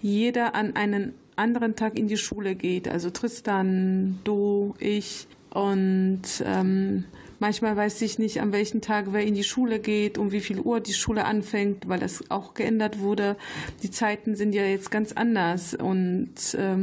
jeder 0.01 0.55
an 0.55 0.75
einen 0.75 1.13
anderen 1.35 1.75
Tag 1.75 1.97
in 1.97 2.07
die 2.07 2.17
Schule 2.17 2.55
geht. 2.55 2.87
Also 2.87 3.09
Tristan, 3.09 4.19
du, 4.23 4.75
ich 4.79 5.27
und 5.49 6.23
ähm, 6.45 7.05
Manchmal 7.45 7.77
weiß 7.77 8.01
ich 8.01 8.17
nicht, 8.17 8.41
an 8.41 8.51
welchem 8.51 8.81
Tag 8.81 9.09
wer 9.11 9.23
in 9.23 9.35
die 9.35 9.43
Schule 9.43 9.77
geht, 9.77 10.17
um 10.17 10.31
wie 10.31 10.39
viel 10.39 10.59
Uhr 10.59 10.79
die 10.79 10.93
Schule 10.93 11.25
anfängt, 11.25 11.87
weil 11.87 11.99
das 11.99 12.31
auch 12.31 12.55
geändert 12.55 13.01
wurde. 13.01 13.37
Die 13.83 13.91
Zeiten 13.91 14.35
sind 14.35 14.55
ja 14.55 14.63
jetzt 14.63 14.89
ganz 14.89 15.11
anders. 15.11 15.75
Und 15.75 16.55
äh, 16.55 16.77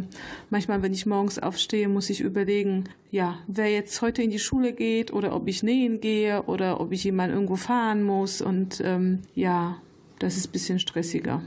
manchmal, 0.50 0.80
wenn 0.84 0.92
ich 0.92 1.04
morgens 1.04 1.40
aufstehe, 1.40 1.88
muss 1.88 2.10
ich 2.10 2.20
überlegen, 2.20 2.84
ja, 3.10 3.40
wer 3.48 3.72
jetzt 3.72 4.00
heute 4.02 4.22
in 4.22 4.30
die 4.30 4.38
Schule 4.38 4.72
geht 4.72 5.12
oder 5.12 5.34
ob 5.34 5.48
ich 5.48 5.64
nähen 5.64 6.00
gehe 6.00 6.44
oder 6.44 6.80
ob 6.80 6.92
ich 6.92 7.02
jemand 7.02 7.32
irgendwo 7.32 7.56
fahren 7.56 8.04
muss. 8.04 8.40
Und 8.40 8.80
ähm, 8.84 9.22
ja, 9.34 9.78
das 10.20 10.36
ist 10.36 10.46
ein 10.46 10.52
bisschen 10.52 10.78
stressiger. 10.78 11.42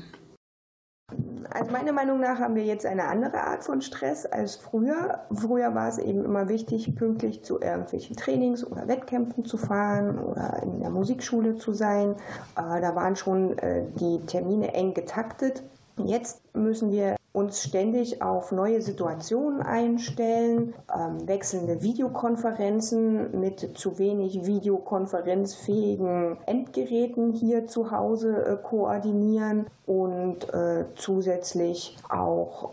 Also 1.55 1.71
meiner 1.71 1.93
Meinung 1.93 2.19
nach 2.19 2.39
haben 2.39 2.55
wir 2.55 2.65
jetzt 2.65 2.85
eine 2.85 3.05
andere 3.05 3.39
Art 3.39 3.63
von 3.63 3.81
Stress 3.81 4.25
als 4.25 4.57
früher. 4.57 5.21
Früher 5.33 5.73
war 5.73 5.87
es 5.87 5.97
eben 5.97 6.25
immer 6.25 6.49
wichtig, 6.49 6.93
pünktlich 6.97 7.45
zu 7.45 7.61
irgendwelchen 7.61 8.17
Trainings 8.17 8.69
oder 8.69 8.89
Wettkämpfen 8.89 9.45
zu 9.45 9.55
fahren 9.55 10.19
oder 10.19 10.61
in 10.63 10.81
der 10.81 10.89
Musikschule 10.89 11.55
zu 11.55 11.71
sein. 11.71 12.15
Äh, 12.57 12.81
da 12.81 12.93
waren 12.93 13.15
schon 13.15 13.57
äh, 13.59 13.83
die 13.97 14.19
Termine 14.25 14.73
eng 14.73 14.93
getaktet. 14.93 15.63
Jetzt 15.95 16.41
müssen 16.53 16.91
wir 16.91 17.15
uns 17.35 17.61
ständig 17.61 18.21
auf 18.21 18.51
neue 18.51 18.81
Situationen 18.81 19.61
einstellen, 19.61 20.73
ähm, 20.93 21.27
wechselnde 21.27 21.81
Videokonferenzen 21.81 23.39
mit 23.39 23.77
zu 23.77 23.99
wenig 23.99 24.45
videokonferenzfähigen 24.45 26.37
Endgeräten 26.45 27.33
hier 27.33 27.67
zu 27.67 27.91
Hause 27.91 28.45
äh, 28.45 28.57
koordinieren 28.63 29.67
und 29.85 30.51
äh, 30.53 30.85
zusätzlich 30.95 31.97
auch 32.09 32.71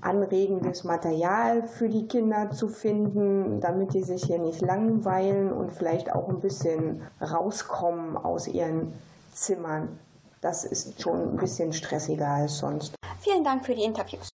anregendes 0.00 0.84
Material 0.84 1.62
für 1.62 1.88
die 1.88 2.06
Kinder 2.08 2.50
zu 2.50 2.68
finden, 2.68 3.60
damit 3.60 3.94
die 3.94 4.02
sich 4.02 4.24
hier 4.24 4.38
nicht 4.38 4.60
langweilen 4.60 5.52
und 5.52 5.72
vielleicht 5.72 6.12
auch 6.12 6.28
ein 6.28 6.40
bisschen 6.40 7.02
rauskommen 7.20 8.16
aus 8.16 8.48
ihren 8.48 8.92
Zimmern. 9.32 10.00
Das 10.40 10.64
ist 10.64 11.00
schon 11.00 11.34
ein 11.34 11.36
bisschen 11.36 11.72
stressiger 11.72 12.28
als 12.28 12.58
sonst. 12.58 12.99
Vielen 13.22 13.44
Dank 13.44 13.66
für 13.66 13.74
die 13.74 13.84
Interviews. 13.84 14.30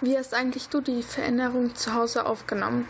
Wie 0.00 0.16
hast 0.16 0.32
eigentlich 0.32 0.70
du 0.70 0.80
die 0.80 1.02
Veränderung 1.02 1.74
zu 1.74 1.92
Hause 1.92 2.24
aufgenommen? 2.24 2.88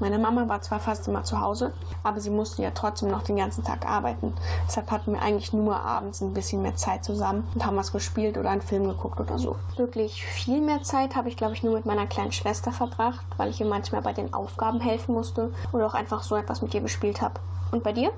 Meine 0.00 0.18
Mama 0.18 0.48
war 0.48 0.62
zwar 0.62 0.80
fast 0.80 1.06
immer 1.06 1.22
zu 1.22 1.38
Hause, 1.38 1.74
aber 2.02 2.18
sie 2.18 2.30
musste 2.30 2.62
ja 2.62 2.70
trotzdem 2.70 3.10
noch 3.10 3.22
den 3.22 3.36
ganzen 3.36 3.62
Tag 3.62 3.86
arbeiten. 3.86 4.32
Deshalb 4.66 4.90
hatten 4.90 5.12
wir 5.12 5.20
eigentlich 5.20 5.52
nur 5.52 5.76
abends 5.76 6.22
ein 6.22 6.32
bisschen 6.32 6.62
mehr 6.62 6.76
Zeit 6.76 7.04
zusammen 7.04 7.46
und 7.54 7.64
haben 7.64 7.76
was 7.76 7.92
gespielt 7.92 8.38
oder 8.38 8.48
einen 8.48 8.62
Film 8.62 8.88
geguckt 8.88 9.20
oder 9.20 9.38
so. 9.38 9.56
Wirklich 9.76 10.24
viel 10.24 10.62
mehr 10.62 10.82
Zeit 10.82 11.14
habe 11.14 11.28
ich, 11.28 11.36
glaube 11.36 11.52
ich, 11.52 11.62
nur 11.62 11.74
mit 11.74 11.84
meiner 11.84 12.06
kleinen 12.06 12.32
Schwester 12.32 12.72
verbracht, 12.72 13.24
weil 13.36 13.50
ich 13.50 13.60
ihr 13.60 13.66
manchmal 13.66 14.00
bei 14.00 14.14
den 14.14 14.32
Aufgaben 14.32 14.80
helfen 14.80 15.14
musste 15.14 15.52
oder 15.72 15.86
auch 15.86 15.94
einfach 15.94 16.22
so 16.22 16.36
etwas 16.36 16.62
mit 16.62 16.72
ihr 16.72 16.80
gespielt 16.80 17.20
habe. 17.20 17.38
Und 17.70 17.84
bei 17.84 17.92
dir? 17.92 18.12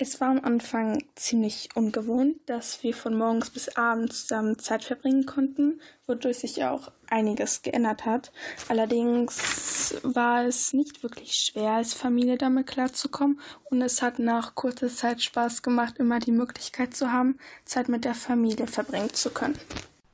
Es 0.00 0.20
war 0.20 0.28
am 0.28 0.44
Anfang 0.44 1.02
ziemlich 1.16 1.70
ungewohnt, 1.74 2.36
dass 2.46 2.84
wir 2.84 2.94
von 2.94 3.18
morgens 3.18 3.50
bis 3.50 3.76
abends 3.76 4.28
zusammen 4.28 4.56
Zeit 4.56 4.84
verbringen 4.84 5.26
konnten, 5.26 5.80
wodurch 6.06 6.38
sich 6.38 6.64
auch 6.64 6.92
einiges 7.08 7.62
geändert 7.62 8.06
hat. 8.06 8.30
Allerdings 8.68 9.96
war 10.04 10.44
es 10.44 10.72
nicht 10.72 11.02
wirklich 11.02 11.32
schwer, 11.32 11.72
als 11.72 11.94
Familie 11.94 12.38
damit 12.38 12.68
klarzukommen 12.68 13.40
und 13.72 13.82
es 13.82 14.00
hat 14.00 14.20
nach 14.20 14.54
kurzer 14.54 14.88
Zeit 14.88 15.20
Spaß 15.20 15.62
gemacht, 15.62 15.98
immer 15.98 16.20
die 16.20 16.30
Möglichkeit 16.30 16.94
zu 16.94 17.10
haben, 17.10 17.36
Zeit 17.64 17.88
mit 17.88 18.04
der 18.04 18.14
Familie 18.14 18.68
verbringen 18.68 19.12
zu 19.12 19.30
können. 19.30 19.58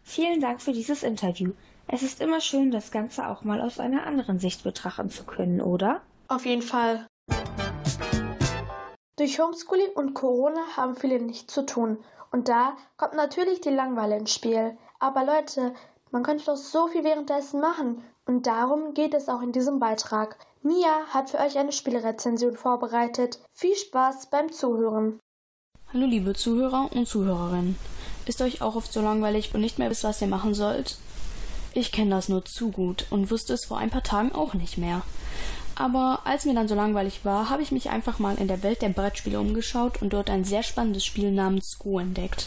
Vielen 0.02 0.40
Dank 0.40 0.62
für 0.62 0.72
dieses 0.72 1.02
Interview. 1.02 1.52
Es 1.88 2.02
ist 2.02 2.22
immer 2.22 2.40
schön, 2.40 2.70
das 2.70 2.90
Ganze 2.90 3.28
auch 3.28 3.44
mal 3.44 3.60
aus 3.60 3.78
einer 3.78 4.06
anderen 4.06 4.38
Sicht 4.38 4.64
betrachten 4.64 5.10
zu 5.10 5.24
können, 5.24 5.60
oder? 5.60 6.00
Auf 6.28 6.46
jeden 6.46 6.62
Fall. 6.62 7.06
Durch 9.16 9.38
Homeschooling 9.38 9.92
und 9.94 10.14
Corona 10.14 10.60
haben 10.76 10.96
viele 10.96 11.20
nichts 11.20 11.54
zu 11.54 11.64
tun. 11.64 11.98
Und 12.32 12.48
da 12.48 12.76
kommt 12.96 13.14
natürlich 13.14 13.60
die 13.60 13.70
Langeweile 13.70 14.16
ins 14.16 14.34
Spiel. 14.34 14.76
Aber 14.98 15.24
Leute, 15.24 15.72
man 16.10 16.24
könnte 16.24 16.46
doch 16.46 16.56
so 16.56 16.88
viel 16.88 17.04
währenddessen 17.04 17.60
machen. 17.60 18.02
Und 18.26 18.48
darum 18.48 18.92
geht 18.92 19.14
es 19.14 19.28
auch 19.28 19.40
in 19.40 19.52
diesem 19.52 19.78
Beitrag. 19.78 20.36
Mia 20.62 21.06
hat 21.10 21.30
für 21.30 21.38
euch 21.38 21.56
eine 21.56 21.70
Spielrezension 21.70 22.56
vorbereitet. 22.56 23.38
Viel 23.52 23.76
Spaß 23.76 24.30
beim 24.30 24.50
Zuhören. 24.50 25.20
Hallo 25.92 26.06
liebe 26.06 26.34
Zuhörer 26.34 26.90
und 26.92 27.06
Zuhörerinnen. 27.06 27.78
Ist 28.26 28.42
euch 28.42 28.62
auch 28.62 28.74
oft 28.74 28.92
so 28.92 29.00
langweilig 29.00 29.54
und 29.54 29.60
nicht 29.60 29.78
mehr 29.78 29.90
wisst, 29.90 30.02
was 30.02 30.22
ihr 30.22 30.26
machen 30.26 30.54
sollt? 30.54 30.96
Ich 31.72 31.92
kenne 31.92 32.10
das 32.10 32.28
nur 32.28 32.44
zu 32.44 32.72
gut 32.72 33.06
und 33.10 33.30
wusste 33.30 33.52
es 33.52 33.66
vor 33.66 33.78
ein 33.78 33.90
paar 33.90 34.02
Tagen 34.02 34.32
auch 34.32 34.54
nicht 34.54 34.76
mehr. 34.76 35.02
Aber 35.76 36.20
als 36.24 36.44
mir 36.44 36.54
dann 36.54 36.68
so 36.68 36.74
langweilig 36.74 37.24
war, 37.24 37.50
habe 37.50 37.62
ich 37.62 37.72
mich 37.72 37.90
einfach 37.90 38.18
mal 38.18 38.36
in 38.36 38.46
der 38.46 38.62
Welt 38.62 38.80
der 38.82 38.90
Brettspiele 38.90 39.40
umgeschaut 39.40 40.00
und 40.00 40.12
dort 40.12 40.30
ein 40.30 40.44
sehr 40.44 40.62
spannendes 40.62 41.04
Spiel 41.04 41.32
namens 41.32 41.78
Go 41.78 41.98
entdeckt. 41.98 42.46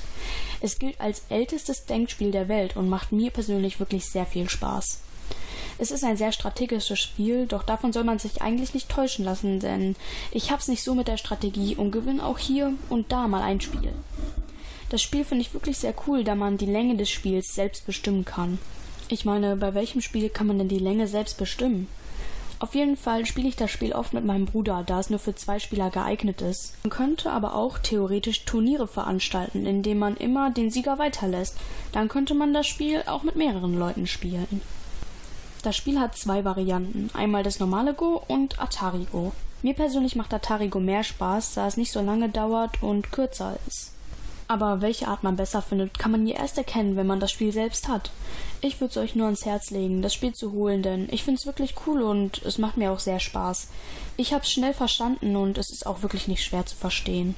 Es 0.62 0.80
gilt 0.80 1.00
als 1.02 1.24
ältestes 1.30 1.86
Denkspiel 1.86 2.32
der 2.32 2.48
Welt 2.48 2.78
und 2.78 2.90
macht 2.90 3.12
mir 3.12 3.32
persönlich 3.32 3.80
wirklich 3.80 4.06
sehr 4.06 4.26
viel 4.26 4.50
Spaß. 4.50 5.02
Es 5.80 5.92
ist 5.92 6.04
ein 6.04 6.18
sehr 6.18 6.32
strategisches 6.32 7.00
Spiel, 7.00 7.46
doch 7.46 7.64
davon 7.64 7.94
soll 7.94 8.04
man 8.04 8.18
sich 8.18 8.42
eigentlich 8.42 8.74
nicht 8.74 8.90
täuschen 8.90 9.26
lassen, 9.26 9.60
denn 9.60 9.96
ich 10.32 10.50
hab's 10.50 10.68
nicht 10.68 10.84
so 10.84 10.96
mit 10.96 11.08
der 11.08 11.18
Strategie 11.18 11.76
und 11.76 11.92
gewinne 11.92 12.26
auch 12.26 12.40
hier 12.40 12.74
und 12.90 13.12
da 13.12 13.28
mal 13.28 13.44
ein 13.44 13.62
Spiel. 13.62 13.92
Das 14.90 15.02
Spiel 15.02 15.26
finde 15.26 15.42
ich 15.42 15.54
wirklich 15.54 15.78
sehr 15.78 15.94
cool, 16.08 16.24
da 16.24 16.34
man 16.34 16.58
die 16.58 16.66
Länge 16.66 16.96
des 16.96 17.10
Spiels 17.10 17.54
selbst 17.54 17.86
bestimmen 17.86 18.26
kann. 18.26 18.58
Ich 19.10 19.26
meine, 19.26 19.56
bei 19.58 19.74
welchem 19.74 20.02
Spiel 20.02 20.30
kann 20.30 20.48
man 20.48 20.58
denn 20.58 20.70
die 20.70 20.80
Länge 20.80 21.08
selbst 21.08 21.38
bestimmen? 21.38 21.88
Auf 22.60 22.74
jeden 22.74 22.98
Fall 22.98 23.26
spiele 23.26 23.48
ich 23.48 23.56
das 23.56 23.70
Spiel 23.70 23.94
oft 23.94 24.14
mit 24.14 24.26
meinem 24.26 24.46
Bruder, 24.46 24.84
da 24.86 25.00
es 25.00 25.12
nur 25.12 25.20
für 25.20 25.36
zwei 25.36 25.60
Spieler 25.60 25.92
geeignet 25.92 26.42
ist. 26.42 26.74
Man 26.84 26.90
könnte 26.90 27.32
aber 27.32 27.54
auch 27.54 27.78
theoretisch 27.78 28.46
Turniere 28.46 28.88
veranstalten, 28.88 29.66
indem 29.66 30.00
man 30.00 30.18
immer 30.18 30.50
den 30.50 30.72
Sieger 30.72 30.98
weiterlässt. 30.98 31.58
Dann 31.92 32.08
könnte 32.08 32.34
man 32.34 32.54
das 32.54 32.66
Spiel 32.66 33.04
auch 33.06 33.22
mit 33.22 33.36
mehreren 33.36 33.78
Leuten 33.78 34.08
spielen. 34.08 34.62
Das 35.62 35.76
Spiel 35.76 36.00
hat 36.00 36.18
zwei 36.18 36.46
Varianten, 36.46 37.12
einmal 37.14 37.44
das 37.44 37.60
normale 37.60 37.94
Go 37.94 38.22
und 38.28 38.60
Atari 38.60 39.06
Go. 39.12 39.34
Mir 39.62 39.74
persönlich 39.74 40.16
macht 40.16 40.34
Atari 40.34 40.70
Go 40.70 40.80
mehr 40.80 41.04
Spaß, 41.04 41.56
da 41.56 41.68
es 41.68 41.78
nicht 41.78 41.92
so 41.92 42.02
lange 42.02 42.30
dauert 42.30 42.82
und 42.82 43.12
kürzer 43.12 43.58
ist. 43.68 43.92
Aber 44.48 44.82
welche 44.82 45.08
Art 45.08 45.24
man 45.24 45.36
besser 45.36 45.62
findet, 45.62 46.00
kann 46.00 46.12
man 46.12 46.26
ja 46.26 46.38
erst 46.38 46.58
erkennen, 46.58 46.96
wenn 46.96 47.08
man 47.08 47.20
das 47.20 47.32
Spiel 47.32 47.52
selbst 47.52 47.90
hat. 47.90 48.12
Ich 48.62 48.80
würde 48.80 48.92
es 48.92 48.98
euch 48.98 49.16
nur 49.16 49.26
ans 49.26 49.46
Herz 49.46 49.72
legen, 49.72 50.02
das 50.02 50.14
Spiel 50.14 50.34
zu 50.34 50.54
holen, 50.54 50.84
denn 50.84 51.10
ich 51.12 51.24
finde 51.24 51.40
es 51.40 51.46
wirklich 51.46 51.76
cool 51.86 52.02
und 52.02 52.42
es 52.44 52.58
macht 52.58 52.78
mir 52.78 52.92
auch 52.92 53.00
sehr 53.00 53.20
Spaß. 53.20 53.68
Ich 54.16 54.34
habe 54.34 54.44
es 54.44 54.52
schnell 54.52 54.74
verstanden 54.74 55.36
und 55.36 55.58
es 55.58 55.70
ist 55.70 55.86
auch 55.86 56.02
wirklich 56.02 56.28
nicht 56.28 56.44
schwer 56.44 56.66
zu 56.66 56.78
verstehen. 56.78 57.36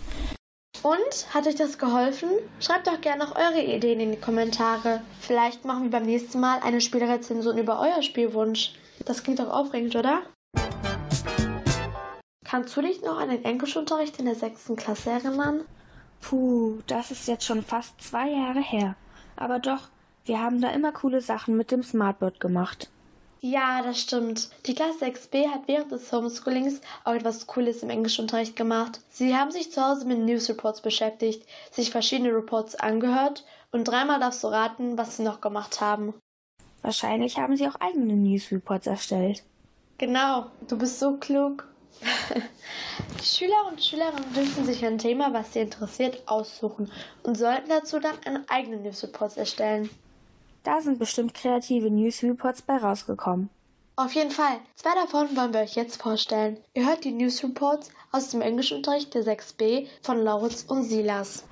Und 0.84 1.34
hat 1.34 1.46
euch 1.48 1.56
das 1.56 1.78
geholfen? 1.78 2.30
Schreibt 2.60 2.88
doch 2.88 3.02
gerne 3.02 3.26
noch 3.26 3.36
eure 3.36 3.62
Ideen 3.62 4.00
in 4.00 4.12
die 4.12 4.20
Kommentare. 4.20 5.02
Vielleicht 5.20 5.66
machen 5.66 5.84
wir 5.84 5.90
beim 5.90 6.06
nächsten 6.06 6.40
Mal 6.40 6.60
eine 6.62 6.80
Spielrezension 6.80 7.58
über 7.58 7.82
euer 7.82 8.02
Spielwunsch. 8.02 8.76
Das 9.04 9.24
klingt 9.24 9.40
doch 9.40 9.50
aufregend, 9.50 9.96
oder? 9.96 10.22
Kannst 12.46 12.76
du 12.78 12.82
dich 12.82 13.02
noch 13.02 13.20
an 13.20 13.30
den 13.30 13.44
Englischunterricht 13.44 14.20
in 14.20 14.26
der 14.26 14.36
sechsten 14.36 14.76
Klasse 14.76 15.10
erinnern? 15.10 15.66
Puh, 16.22 16.80
das 16.88 17.12
ist 17.12 17.28
jetzt 17.28 17.46
schon 17.46 17.64
fast 17.64 18.02
zwei 18.02 18.30
Jahre 18.30 18.62
her. 18.62 18.96
Aber 19.36 19.60
doch, 19.60 19.90
wir 20.26 20.42
haben 20.42 20.62
da 20.62 20.70
immer 20.72 20.92
coole 20.92 21.22
Sachen 21.22 21.58
mit 21.58 21.72
dem 21.72 21.84
Smartboard 21.84 22.40
gemacht. 22.40 22.90
Ja, 23.42 23.82
das 23.82 24.02
stimmt. 24.02 24.50
Die 24.66 24.76
Klasse 24.76 25.06
6b 25.06 25.48
hat 25.48 25.62
während 25.68 25.92
des 25.92 26.12
Homeschoolings 26.12 26.82
auch 27.06 27.14
etwas 27.14 27.48
Cooles 27.48 27.84
im 27.84 27.90
Englischunterricht 27.90 28.56
gemacht. 28.58 29.00
Sie 29.10 29.36
haben 29.36 29.52
sich 29.52 29.72
zu 29.72 29.82
Hause 29.82 30.06
mit 30.06 30.20
News 30.20 30.50
Reports 30.50 30.82
beschäftigt, 30.82 31.48
sich 31.72 31.90
verschiedene 31.90 32.36
Reports 32.36 32.76
angehört 32.76 33.46
und 33.72 33.88
dreimal 33.88 34.20
darfst 34.20 34.44
du 34.44 34.48
raten, 34.48 34.98
was 34.98 35.16
sie 35.16 35.24
noch 35.24 35.40
gemacht 35.40 35.80
haben. 35.80 36.14
Wahrscheinlich 36.82 37.38
haben 37.38 37.56
sie 37.56 37.68
auch 37.68 37.76
eigene 37.80 38.14
News 38.14 38.52
Reports 38.52 38.88
erstellt. 38.88 39.44
Genau, 39.98 40.48
du 40.68 40.78
bist 40.78 41.00
so 41.00 41.18
klug. 41.18 41.68
Die 42.02 43.24
Schüler 43.24 43.68
und 43.70 43.84
Schülerinnen 43.84 44.34
dürfen 44.34 44.66
sich 44.66 44.86
ein 44.86 44.98
Thema, 44.98 45.34
was 45.34 45.54
sie 45.54 45.60
interessiert, 45.60 46.24
aussuchen 46.28 46.92
und 47.24 47.36
sollten 47.36 47.70
dazu 47.70 48.00
dann 48.00 48.18
einen 48.26 48.48
eigenen 48.50 48.84
News 48.84 49.04
Reports 49.04 49.38
erstellen. 49.38 49.90
Da 50.64 50.82
sind 50.82 51.00
bestimmt 51.00 51.34
kreative 51.34 51.90
News 51.90 52.24
Reports 52.24 52.62
bei 52.62 52.78
rausgekommen. 52.78 53.50
Auf 53.96 54.14
jeden 54.14 54.32
Fall. 54.32 54.60
Zwei 54.76 54.96
davon 54.96 55.36
wollen 55.36 55.54
wir 55.54 55.60
euch 55.60 55.76
jetzt 55.76 56.02
vorstellen. 56.02 56.58
Ihr 56.74 56.88
hört 56.88 57.04
die 57.04 57.12
News 57.12 57.44
Reports 57.44 57.90
aus 58.12 58.30
dem 58.30 58.42
Englischunterricht 58.42 59.14
der 59.14 59.24
6b 59.24 59.88
von 60.02 60.24
Lauritz 60.24 60.64
und 60.64 60.84
Silas. 60.84 61.44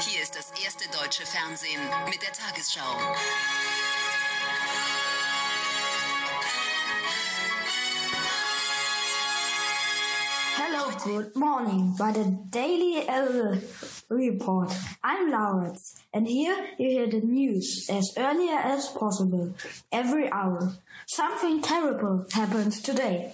Hier 0.00 0.22
ist 0.22 0.34
das 0.34 0.52
erste 0.64 0.88
deutsche 0.98 1.26
Fernsehen 1.26 1.82
mit 2.06 2.22
der 2.22 2.32
Tagesschau. 2.32 2.80
Good 11.04 11.34
morning 11.34 11.94
by 11.98 12.12
the 12.12 12.24
Daily 12.50 13.08
uh, 13.08 13.56
Report. 14.10 14.74
I'm 15.02 15.30
Lawrence, 15.30 16.02
and 16.12 16.26
here 16.26 16.66
you 16.78 16.90
hear 16.90 17.06
the 17.06 17.20
news 17.20 17.88
as 17.90 18.12
early 18.18 18.48
as 18.50 18.88
possible, 18.88 19.54
every 19.90 20.30
hour. 20.30 20.74
Something 21.06 21.62
terrible 21.62 22.26
happened 22.32 22.72
today. 22.72 23.32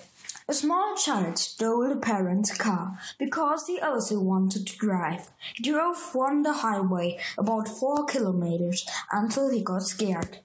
A 0.48 0.54
small 0.54 0.94
child 0.96 1.38
stole 1.38 1.90
a 1.90 1.96
parent's 1.96 2.56
car 2.56 3.00
because 3.18 3.66
he 3.66 3.80
also 3.80 4.20
wanted 4.20 4.66
to 4.66 4.78
drive. 4.78 5.28
He 5.54 5.64
drove 5.64 6.14
on 6.14 6.44
the 6.44 6.52
highway 6.52 7.18
about 7.36 7.68
four 7.68 8.04
kilometers 8.04 8.86
until 9.10 9.50
he 9.50 9.62
got 9.62 9.82
scared. 9.82 10.38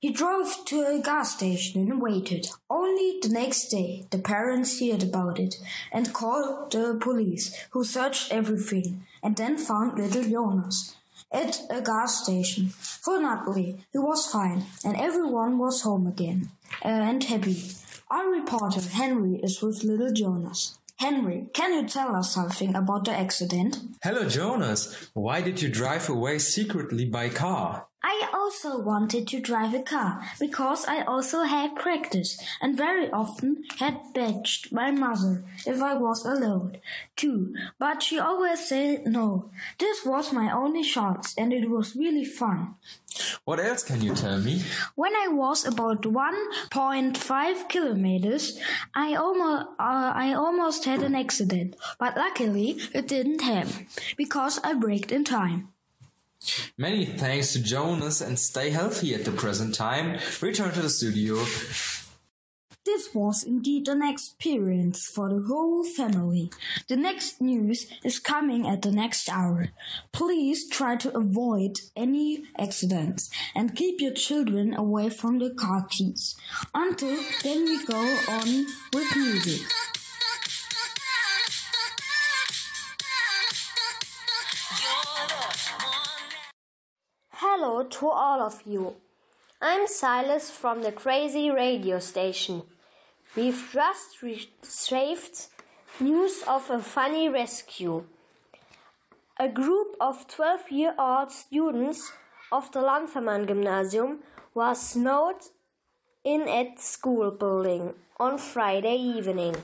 He 0.00 0.12
drove 0.12 0.64
to 0.66 0.86
a 0.86 1.02
gas 1.02 1.34
station 1.34 1.80
and 1.80 2.00
waited. 2.00 2.46
Only 2.70 3.18
the 3.20 3.30
next 3.30 3.68
day, 3.68 4.06
the 4.10 4.18
parents 4.18 4.78
heard 4.78 5.02
about 5.02 5.40
it 5.40 5.56
and 5.90 6.14
called 6.14 6.70
the 6.70 6.96
police, 7.00 7.52
who 7.70 7.82
searched 7.82 8.30
everything 8.30 9.06
and 9.24 9.36
then 9.36 9.58
found 9.58 9.98
little 9.98 10.22
Jonas 10.22 10.94
at 11.32 11.58
a 11.68 11.82
gas 11.82 12.22
station. 12.22 12.68
Fortunately, 12.68 13.84
he 13.92 13.98
was 13.98 14.30
fine 14.30 14.66
and 14.84 14.96
everyone 14.96 15.58
was 15.58 15.82
home 15.82 16.06
again 16.06 16.50
uh, 16.84 16.88
and 16.88 17.24
happy. 17.24 17.60
Our 18.08 18.30
reporter 18.30 18.80
Henry 18.80 19.40
is 19.42 19.60
with 19.60 19.82
little 19.82 20.12
Jonas. 20.12 20.78
Henry, 20.98 21.48
can 21.52 21.72
you 21.74 21.88
tell 21.88 22.14
us 22.14 22.34
something 22.34 22.76
about 22.76 23.04
the 23.04 23.12
accident? 23.12 23.78
Hello, 24.04 24.28
Jonas. 24.28 25.10
Why 25.12 25.40
did 25.40 25.60
you 25.60 25.68
drive 25.68 26.08
away 26.08 26.38
secretly 26.38 27.04
by 27.04 27.30
car? 27.30 27.87
I 28.02 28.28
also 28.32 28.78
wanted 28.78 29.26
to 29.28 29.40
drive 29.40 29.74
a 29.74 29.82
car 29.82 30.22
because 30.38 30.84
I 30.86 31.02
also 31.02 31.42
had 31.42 31.74
practice 31.74 32.38
and 32.60 32.76
very 32.76 33.10
often 33.10 33.64
had 33.78 34.12
badged 34.14 34.72
my 34.72 34.92
mother 34.92 35.44
if 35.66 35.82
I 35.82 35.94
was 35.94 36.24
alone 36.24 36.76
too, 37.16 37.54
but 37.78 38.02
she 38.02 38.18
always 38.18 38.66
said 38.68 39.06
no. 39.06 39.50
This 39.78 40.04
was 40.04 40.32
my 40.32 40.50
only 40.50 40.84
chance 40.84 41.34
and 41.36 41.52
it 41.52 41.68
was 41.68 41.96
really 41.96 42.24
fun. 42.24 42.76
What 43.44 43.58
else 43.58 43.82
can 43.82 44.00
you 44.00 44.14
tell 44.14 44.38
me? 44.38 44.62
When 44.94 45.14
I 45.16 45.28
was 45.28 45.64
about 45.66 46.02
1.5 46.02 47.68
kilometers, 47.68 48.60
I 48.94 49.14
almost, 49.14 49.66
uh, 49.80 50.12
I 50.14 50.34
almost 50.34 50.84
had 50.84 51.02
an 51.02 51.16
accident, 51.16 51.74
but 51.98 52.16
luckily 52.16 52.78
it 52.94 53.08
didn't 53.08 53.40
happen 53.40 53.88
because 54.16 54.60
I 54.62 54.74
braked 54.74 55.10
in 55.10 55.24
time. 55.24 55.72
Many 56.76 57.04
thanks 57.04 57.52
to 57.52 57.62
Jonas 57.62 58.20
and 58.20 58.38
stay 58.38 58.70
healthy 58.70 59.14
at 59.14 59.24
the 59.24 59.32
present 59.32 59.74
time. 59.74 60.18
Return 60.40 60.72
to 60.72 60.82
the 60.82 60.90
studio. 60.90 61.44
This 62.88 63.12
was 63.12 63.42
indeed 63.42 63.86
an 63.88 64.02
experience 64.02 65.04
for 65.06 65.28
the 65.28 65.44
whole 65.46 65.84
family. 65.84 66.50
The 66.88 66.96
next 66.96 67.38
news 67.38 67.86
is 68.02 68.18
coming 68.18 68.66
at 68.66 68.80
the 68.80 68.90
next 68.90 69.28
hour. 69.28 69.68
Please 70.10 70.66
try 70.70 70.96
to 70.96 71.14
avoid 71.14 71.80
any 71.94 72.44
accidents 72.58 73.28
and 73.54 73.76
keep 73.76 74.00
your 74.00 74.14
children 74.14 74.72
away 74.74 75.10
from 75.10 75.38
the 75.38 75.50
car 75.50 75.86
keys. 75.90 76.34
Until 76.72 77.18
then 77.42 77.64
we 77.64 77.84
go 77.84 78.00
on 78.28 78.66
with 78.94 79.14
music. 79.16 79.66
To 87.90 88.08
all 88.08 88.42
of 88.42 88.62
you. 88.66 88.96
I'm 89.62 89.86
Silas 89.86 90.50
from 90.50 90.82
the 90.82 90.92
Crazy 90.92 91.50
Radio 91.50 91.98
Station. 91.98 92.62
We've 93.34 93.68
just 93.72 94.22
received 94.22 95.46
news 95.98 96.42
of 96.46 96.70
a 96.70 96.80
funny 96.80 97.28
rescue. 97.28 98.04
A 99.38 99.48
group 99.48 99.96
of 100.00 100.26
12 100.28 100.70
year 100.70 100.94
old 100.98 101.32
students 101.32 102.12
of 102.52 102.70
the 102.72 102.80
Landvermann 102.80 103.46
Gymnasium 103.46 104.20
was 104.54 104.90
snowed 104.90 105.40
in 106.24 106.48
at 106.48 106.80
school 106.80 107.30
building 107.30 107.94
on 108.20 108.36
Friday 108.36 108.96
evening. 108.96 109.56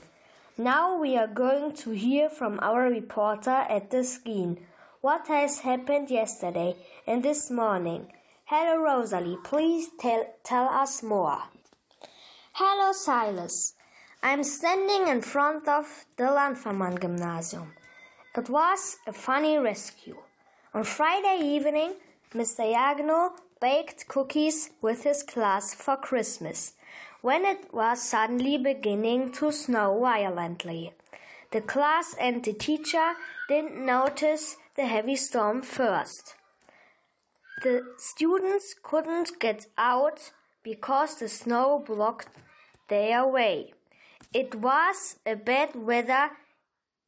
Now 0.57 0.97
we 0.97 1.17
are 1.17 1.27
going 1.27 1.75
to 1.77 1.91
hear 1.91 2.31
from 2.31 2.59
our 2.63 2.89
reporter 2.89 3.67
at 3.69 3.91
the 3.91 4.03
skiing 4.03 4.59
what 5.05 5.29
has 5.29 5.59
happened 5.59 6.11
yesterday 6.11 6.75
and 7.07 7.23
this 7.23 7.51
morning. 7.51 8.07
Hello, 8.47 8.83
Rosalie. 8.83 9.37
Please 9.45 9.91
tell, 10.01 10.25
tell 10.43 10.65
us 10.65 11.03
more. 11.03 11.43
Hello, 12.53 12.91
Silas. 12.93 13.75
I'm 14.23 14.43
standing 14.43 15.07
in 15.07 15.21
front 15.21 15.69
of 15.69 16.07
the 16.17 16.25
Landvermann 16.25 16.99
Gymnasium. 17.03 17.75
It 18.35 18.49
was 18.49 18.97
a 19.07 19.13
funny 19.13 19.59
rescue. 19.59 20.17
On 20.73 20.85
Friday 20.85 21.39
evening, 21.55 21.97
Mr. 22.33 22.65
Jagno 22.73 23.33
baked 23.61 24.09
cookies 24.09 24.71
with 24.81 25.03
his 25.03 25.23
class 25.23 25.75
for 25.75 25.99
Christmas 25.99 26.73
when 27.21 27.45
it 27.45 27.75
was 27.75 28.01
suddenly 28.01 28.57
beginning 28.57 29.33
to 29.33 29.53
snow 29.53 30.01
violently. 30.01 30.95
The 31.51 31.61
class 31.61 32.17
and 32.19 32.43
the 32.43 32.55
teacher 32.55 33.13
didn't 33.51 33.85
notice 33.85 34.57
the 34.77 34.87
heavy 34.87 35.17
storm 35.17 35.63
first. 35.63 36.35
The 37.63 37.83
students 37.97 38.75
couldn't 38.83 39.39
get 39.39 39.67
out 39.79 40.33
because 40.63 41.17
the 41.17 41.29
snow 41.29 41.83
blocked 41.87 42.29
their 42.89 43.27
way. 43.27 43.73
It 44.33 44.57
was 44.57 45.17
a 45.25 45.37
bad 45.37 45.77
weather. 45.77 46.31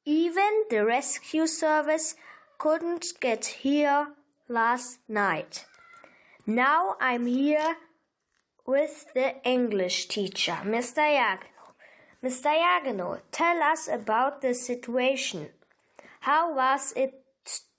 Even 0.04 0.64
the 0.70 0.84
rescue 0.84 1.46
service 1.46 2.14
couldn't 2.58 3.06
get 3.20 3.44
here 3.46 4.08
last 4.48 5.00
night. 5.08 5.66
Now 6.46 6.94
I'm 7.00 7.26
here 7.26 7.76
with 8.64 9.06
the 9.14 9.34
English 9.44 10.06
teacher, 10.06 10.58
Mr. 10.64 10.98
Jagno. 10.98 11.74
Mr. 12.22 12.54
Jagno, 12.54 13.20
tell 13.32 13.62
us 13.62 13.88
about 13.88 14.40
the 14.42 14.54
situation. 14.54 15.48
How 16.20 16.54
was 16.54 16.92
it 16.96 17.25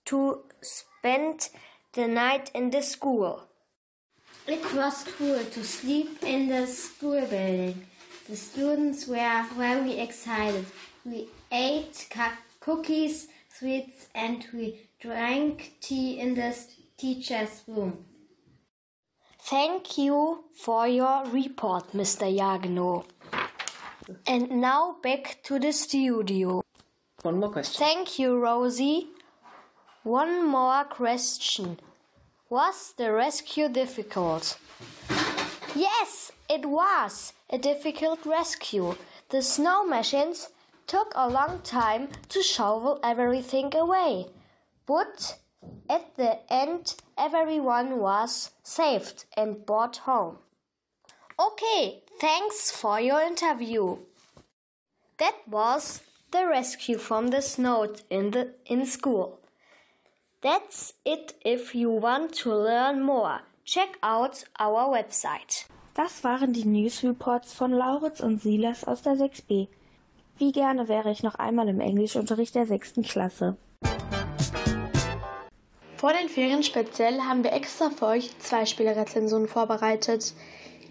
to 0.07 0.41
spend 0.61 1.49
the 1.93 2.07
night 2.07 2.51
in 2.53 2.71
the 2.71 2.81
school? 2.81 3.43
It 4.47 4.63
was 4.73 5.03
cool 5.17 5.43
to 5.43 5.63
sleep 5.63 6.23
in 6.23 6.47
the 6.47 6.67
school 6.67 7.21
building. 7.25 7.85
The 8.27 8.35
students 8.35 9.07
were 9.07 9.45
very 9.55 9.99
excited. 9.99 10.65
We 11.05 11.27
ate 11.51 12.09
cookies, 12.59 13.27
sweets, 13.49 14.07
and 14.13 14.45
we 14.53 14.89
drank 14.99 15.73
tea 15.81 16.19
in 16.19 16.35
the 16.35 16.55
teacher's 16.97 17.63
room. 17.67 18.05
Thank 19.41 19.97
you 19.97 20.43
for 20.53 20.87
your 20.87 21.25
report, 21.27 21.93
Mr. 21.93 22.27
Jagno. 22.27 23.05
And 24.25 24.61
now 24.61 24.97
back 25.01 25.39
to 25.43 25.59
the 25.59 25.71
studio. 25.71 26.63
One 27.21 27.39
more 27.39 27.49
question. 27.49 27.79
Thank 27.79 28.19
you, 28.19 28.37
Rosie. 28.37 29.07
One 30.07 30.47
more 30.47 30.85
question. 30.85 31.81
Was 32.49 32.93
the 32.95 33.11
rescue 33.11 33.67
difficult? 33.67 34.57
Yes, 35.75 36.31
it 36.49 36.65
was 36.65 37.33
a 37.49 37.57
difficult 37.57 38.25
rescue. 38.25 38.95
The 39.27 39.41
snow 39.41 39.85
machines 39.85 40.47
took 40.87 41.11
a 41.13 41.27
long 41.27 41.59
time 41.59 42.07
to 42.29 42.41
shovel 42.41 43.01
everything 43.03 43.75
away. 43.75 44.27
But 44.85 45.39
at 45.89 46.15
the 46.15 46.39
end, 46.49 46.95
everyone 47.17 47.99
was 47.99 48.51
saved 48.63 49.25
and 49.35 49.65
brought 49.65 49.97
home. 49.97 50.37
Okay, 51.37 52.03
thanks 52.21 52.71
for 52.71 53.01
your 53.01 53.19
interview. 53.19 53.97
That 55.17 55.35
was 55.45 55.99
the 56.31 56.47
rescue 56.47 56.97
from 56.97 57.27
the 57.27 57.41
snow 57.41 57.93
in 58.09 58.31
the 58.31 58.53
in 58.67 58.85
school. 58.85 59.41
That's 60.47 60.93
it 61.03 61.36
if 61.45 61.75
you 61.75 61.91
want 61.91 62.33
to 62.43 62.55
learn 62.55 63.03
more. 63.03 63.41
Check 63.65 63.97
out 64.01 64.45
our 64.57 64.89
website. 64.93 65.65
Das 65.93 66.23
waren 66.23 66.53
die 66.53 66.63
News 66.63 67.03
Reports 67.03 67.51
von 67.51 67.73
Lauritz 67.73 68.21
und 68.21 68.41
Silas 68.41 68.86
aus 68.86 69.01
der 69.01 69.15
6b. 69.15 69.67
Wie 70.38 70.51
gerne 70.53 70.88
wäre 70.88 71.12
ich 71.12 71.21
noch 71.21 71.36
einmal 71.36 71.67
im 71.67 71.81
Englischunterricht 71.81 72.55
der 72.55 72.65
6. 72.65 72.93
Klasse. 73.03 73.57
Vor 75.97 76.13
den 76.13 76.29
Ferien 76.29 76.63
speziell 76.63 77.19
haben 77.23 77.43
wir 77.43 77.51
extra 77.51 77.89
für 77.89 78.05
euch 78.05 78.31
zwei 78.39 78.65
Spielerezensionen 78.65 79.49
vorbereitet. 79.49 80.33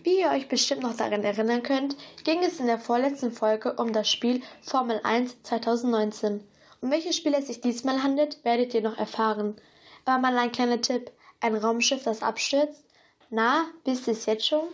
Wie 0.03 0.21
ihr 0.21 0.33
euch 0.33 0.49
bestimmt 0.49 0.83
noch 0.83 0.99
daran 0.99 1.25
erinnern 1.25 1.63
könnt, 1.63 1.97
ging 2.25 2.43
es 2.43 2.61
in 2.61 2.67
der 2.67 2.79
vorletzten 2.79 3.33
Folge 3.33 3.73
um 3.73 3.95
das 3.95 4.11
Spiel 4.11 4.43
Formel 4.61 5.01
1 5.03 5.45
2019. 5.45 6.47
Um 6.87 6.93
welches 6.93 7.17
Spiel 7.17 7.35
es 7.35 7.49
sich 7.49 7.61
diesmal 7.61 8.05
handelt, 8.05 8.45
werdet 8.45 8.73
ihr 8.73 8.81
noch 8.81 8.97
erfahren. 8.97 9.57
Aber 10.05 10.21
mal 10.21 10.39
ein 10.39 10.53
kleiner 10.53 10.81
Tipp. 10.81 11.11
Ein 11.41 11.57
Raumschiff, 11.57 12.05
das 12.05 12.23
abstürzt? 12.23 12.85
Na, 13.29 13.65
wisst 13.85 14.07
ihr 14.07 14.13
es 14.13 14.25
jetzt 14.27 14.47
schon? 14.47 14.69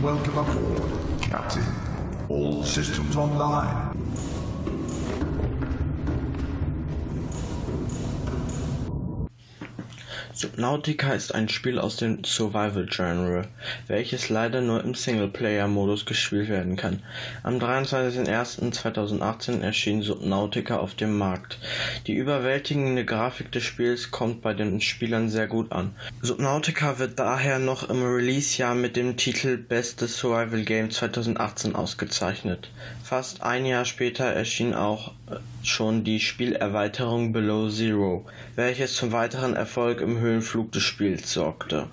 Welcome 0.00 0.38
aboard, 0.38 1.30
Captain. 1.30 1.62
All 2.30 2.64
systems 2.64 3.14
online. 3.18 3.95
Subnautica 10.36 11.14
ist 11.14 11.34
ein 11.34 11.48
Spiel 11.48 11.78
aus 11.78 11.96
dem 11.96 12.22
Survival-Genre, 12.22 13.48
welches 13.86 14.28
leider 14.28 14.60
nur 14.60 14.84
im 14.84 14.94
Singleplayer-Modus 14.94 16.04
gespielt 16.04 16.50
werden 16.50 16.76
kann. 16.76 17.02
Am 17.42 17.56
23.01.2018 17.56 19.62
erschien 19.62 20.02
Subnautica 20.02 20.76
auf 20.76 20.94
dem 20.94 21.16
Markt. 21.16 21.58
Die 22.06 22.12
überwältigende 22.12 23.06
Grafik 23.06 23.50
des 23.50 23.62
Spiels 23.62 24.10
kommt 24.10 24.42
bei 24.42 24.52
den 24.52 24.82
Spielern 24.82 25.30
sehr 25.30 25.46
gut 25.46 25.72
an. 25.72 25.94
Subnautica 26.20 26.98
wird 26.98 27.18
daher 27.18 27.58
noch 27.58 27.88
im 27.88 28.02
Release-Jahr 28.02 28.74
mit 28.74 28.96
dem 28.96 29.16
Titel 29.16 29.56
Bestes 29.56 30.18
Survival 30.18 30.64
Game 30.64 30.90
2018 30.90 31.74
ausgezeichnet. 31.74 32.68
Fast 33.02 33.42
ein 33.42 33.64
Jahr 33.64 33.86
später 33.86 34.26
erschien 34.26 34.74
auch 34.74 35.12
schon 35.62 36.04
die 36.04 36.20
Spielerweiterung 36.20 37.32
Below 37.32 37.68
Zero, 37.68 38.26
welches 38.54 38.94
zum 38.94 39.12
weiteren 39.12 39.54
Erfolg 39.54 40.00
im 40.00 40.20
Höhenflug 40.26 40.72
des 40.72 40.82
Spiels 40.82 41.32
sorgte. 41.32 41.86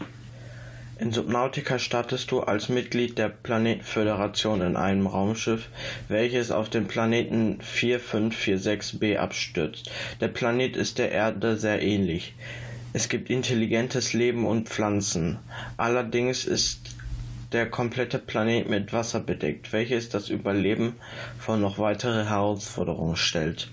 In 0.98 1.12
Subnautica 1.12 1.78
startest 1.78 2.32
du 2.32 2.40
als 2.40 2.68
Mitglied 2.68 3.20
der 3.20 3.30
Planetenföderation 3.30 4.62
in 4.62 4.76
einem 4.76 5.06
Raumschiff, 5.06 5.70
welches 6.08 6.50
auf 6.50 6.68
dem 6.68 6.88
Planeten 6.88 7.60
4546b 7.62 9.18
abstürzt. 9.18 9.92
Der 10.20 10.30
Planet 10.30 10.76
ist 10.76 10.98
der 10.98 11.12
Erde 11.12 11.58
sehr 11.58 11.84
ähnlich. 11.84 12.34
Es 12.92 13.08
gibt 13.08 13.30
intelligentes 13.30 14.14
Leben 14.14 14.48
und 14.48 14.68
Pflanzen. 14.68 15.38
Allerdings 15.78 16.46
ist 16.46 16.96
der 17.52 17.70
komplette 17.70 18.18
Planet 18.18 18.68
mit 18.68 18.94
Wasser 18.94 19.20
bedeckt, 19.20 19.72
welches 19.74 20.10
das 20.10 20.30
Überleben 20.30 20.96
vor 21.38 21.58
noch 21.58 21.78
weitere 21.78 22.26
Herausforderungen 22.26 23.16
stellt. 23.16 23.70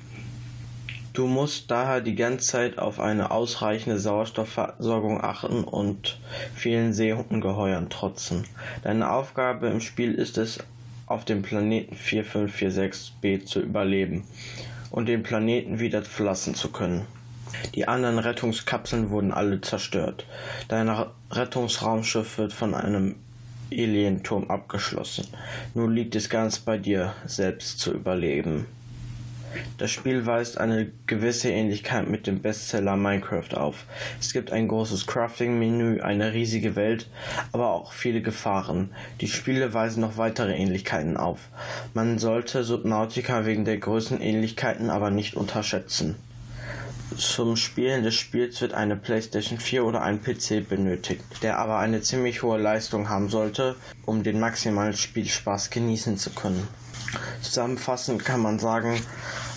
Du 1.13 1.27
musst 1.27 1.71
daher 1.71 2.01
die 2.01 2.15
ganze 2.15 2.47
Zeit 2.47 2.79
auf 2.79 3.01
eine 3.01 3.33
ausreichende 3.33 3.99
Sauerstoffversorgung 3.99 5.23
achten 5.23 5.65
und 5.65 6.21
vielen 6.55 6.93
Seeungeheuern 6.93 7.91
trotzen. 7.91 8.45
Deine 8.83 9.11
Aufgabe 9.11 9.67
im 9.69 9.81
Spiel 9.81 10.15
ist 10.15 10.39
es, 10.39 10.61
auf 11.07 11.25
dem 11.25 11.43
Planeten 11.43 11.97
4546b 11.97 13.45
zu 13.45 13.61
überleben 13.61 14.23
und 14.93 15.07
den 15.07 15.25
Planeten 15.25 15.81
wieder 15.81 16.03
verlassen 16.03 16.55
zu 16.55 16.71
können. 16.71 17.07
Die 17.75 17.89
anderen 17.89 18.21
Rettungskapseln 18.21 19.11
wurden 19.11 19.33
alle 19.33 19.61
zerstört. 19.61 20.27
Dein 20.69 20.89
Rettungsraumschiff 21.33 22.39
wird 22.39 22.53
von 22.53 22.75
einem 22.75 23.17
Alienturm 23.73 24.49
abgeschlossen. 24.49 25.27
Nun 25.75 25.93
liegt 25.93 26.15
es 26.15 26.29
ganz 26.29 26.61
bei 26.61 26.79
dir, 26.79 27.15
selbst 27.27 27.81
zu 27.81 27.93
überleben. 27.93 28.67
Das 29.79 29.91
Spiel 29.91 30.27
weist 30.27 30.59
eine 30.59 30.91
gewisse 31.07 31.51
Ähnlichkeit 31.51 32.09
mit 32.09 32.27
dem 32.27 32.43
Bestseller 32.43 32.97
Minecraft 32.97 33.55
auf. 33.55 33.87
Es 34.21 34.33
gibt 34.33 34.53
ein 34.53 34.69
großes 34.69 35.07
Crafting-Menü, 35.07 36.01
eine 36.01 36.33
riesige 36.33 36.77
Welt, 36.77 37.09
aber 37.53 37.71
auch 37.71 37.93
viele 37.93 38.21
Gefahren. 38.21 38.91
Die 39.21 39.29
Spiele 39.29 39.75
weisen 39.75 40.03
noch 40.03 40.17
weitere 40.17 40.55
Ähnlichkeiten 40.55 41.17
auf. 41.17 41.49
Man 41.95 42.19
sollte 42.19 42.65
Subnautica 42.65 43.47
wegen 43.47 43.65
der 43.65 43.79
Größenähnlichkeiten 43.79 44.91
aber 44.91 45.11
nicht 45.11 45.35
unterschätzen. 45.35 46.17
Zum 47.17 47.57
Spielen 47.57 48.05
des 48.05 48.15
Spiels 48.15 48.61
wird 48.61 48.73
eine 48.73 48.97
PlayStation 48.97 49.59
4 49.59 49.85
oder 49.85 50.03
ein 50.03 50.23
PC 50.23 50.69
benötigt, 50.69 51.25
der 51.43 51.59
aber 51.59 51.79
eine 51.79 52.03
ziemlich 52.03 52.43
hohe 52.43 52.59
Leistung 52.59 53.09
haben 53.09 53.29
sollte, 53.29 53.75
um 54.07 54.23
den 54.23 54.39
maximalen 54.39 54.97
Spielspaß 54.97 55.71
genießen 55.71 56.19
zu 56.19 56.31
können. 56.31 56.69
Zusammenfassend 57.43 58.25
kann 58.25 58.41
man 58.41 58.59
sagen, 58.59 59.01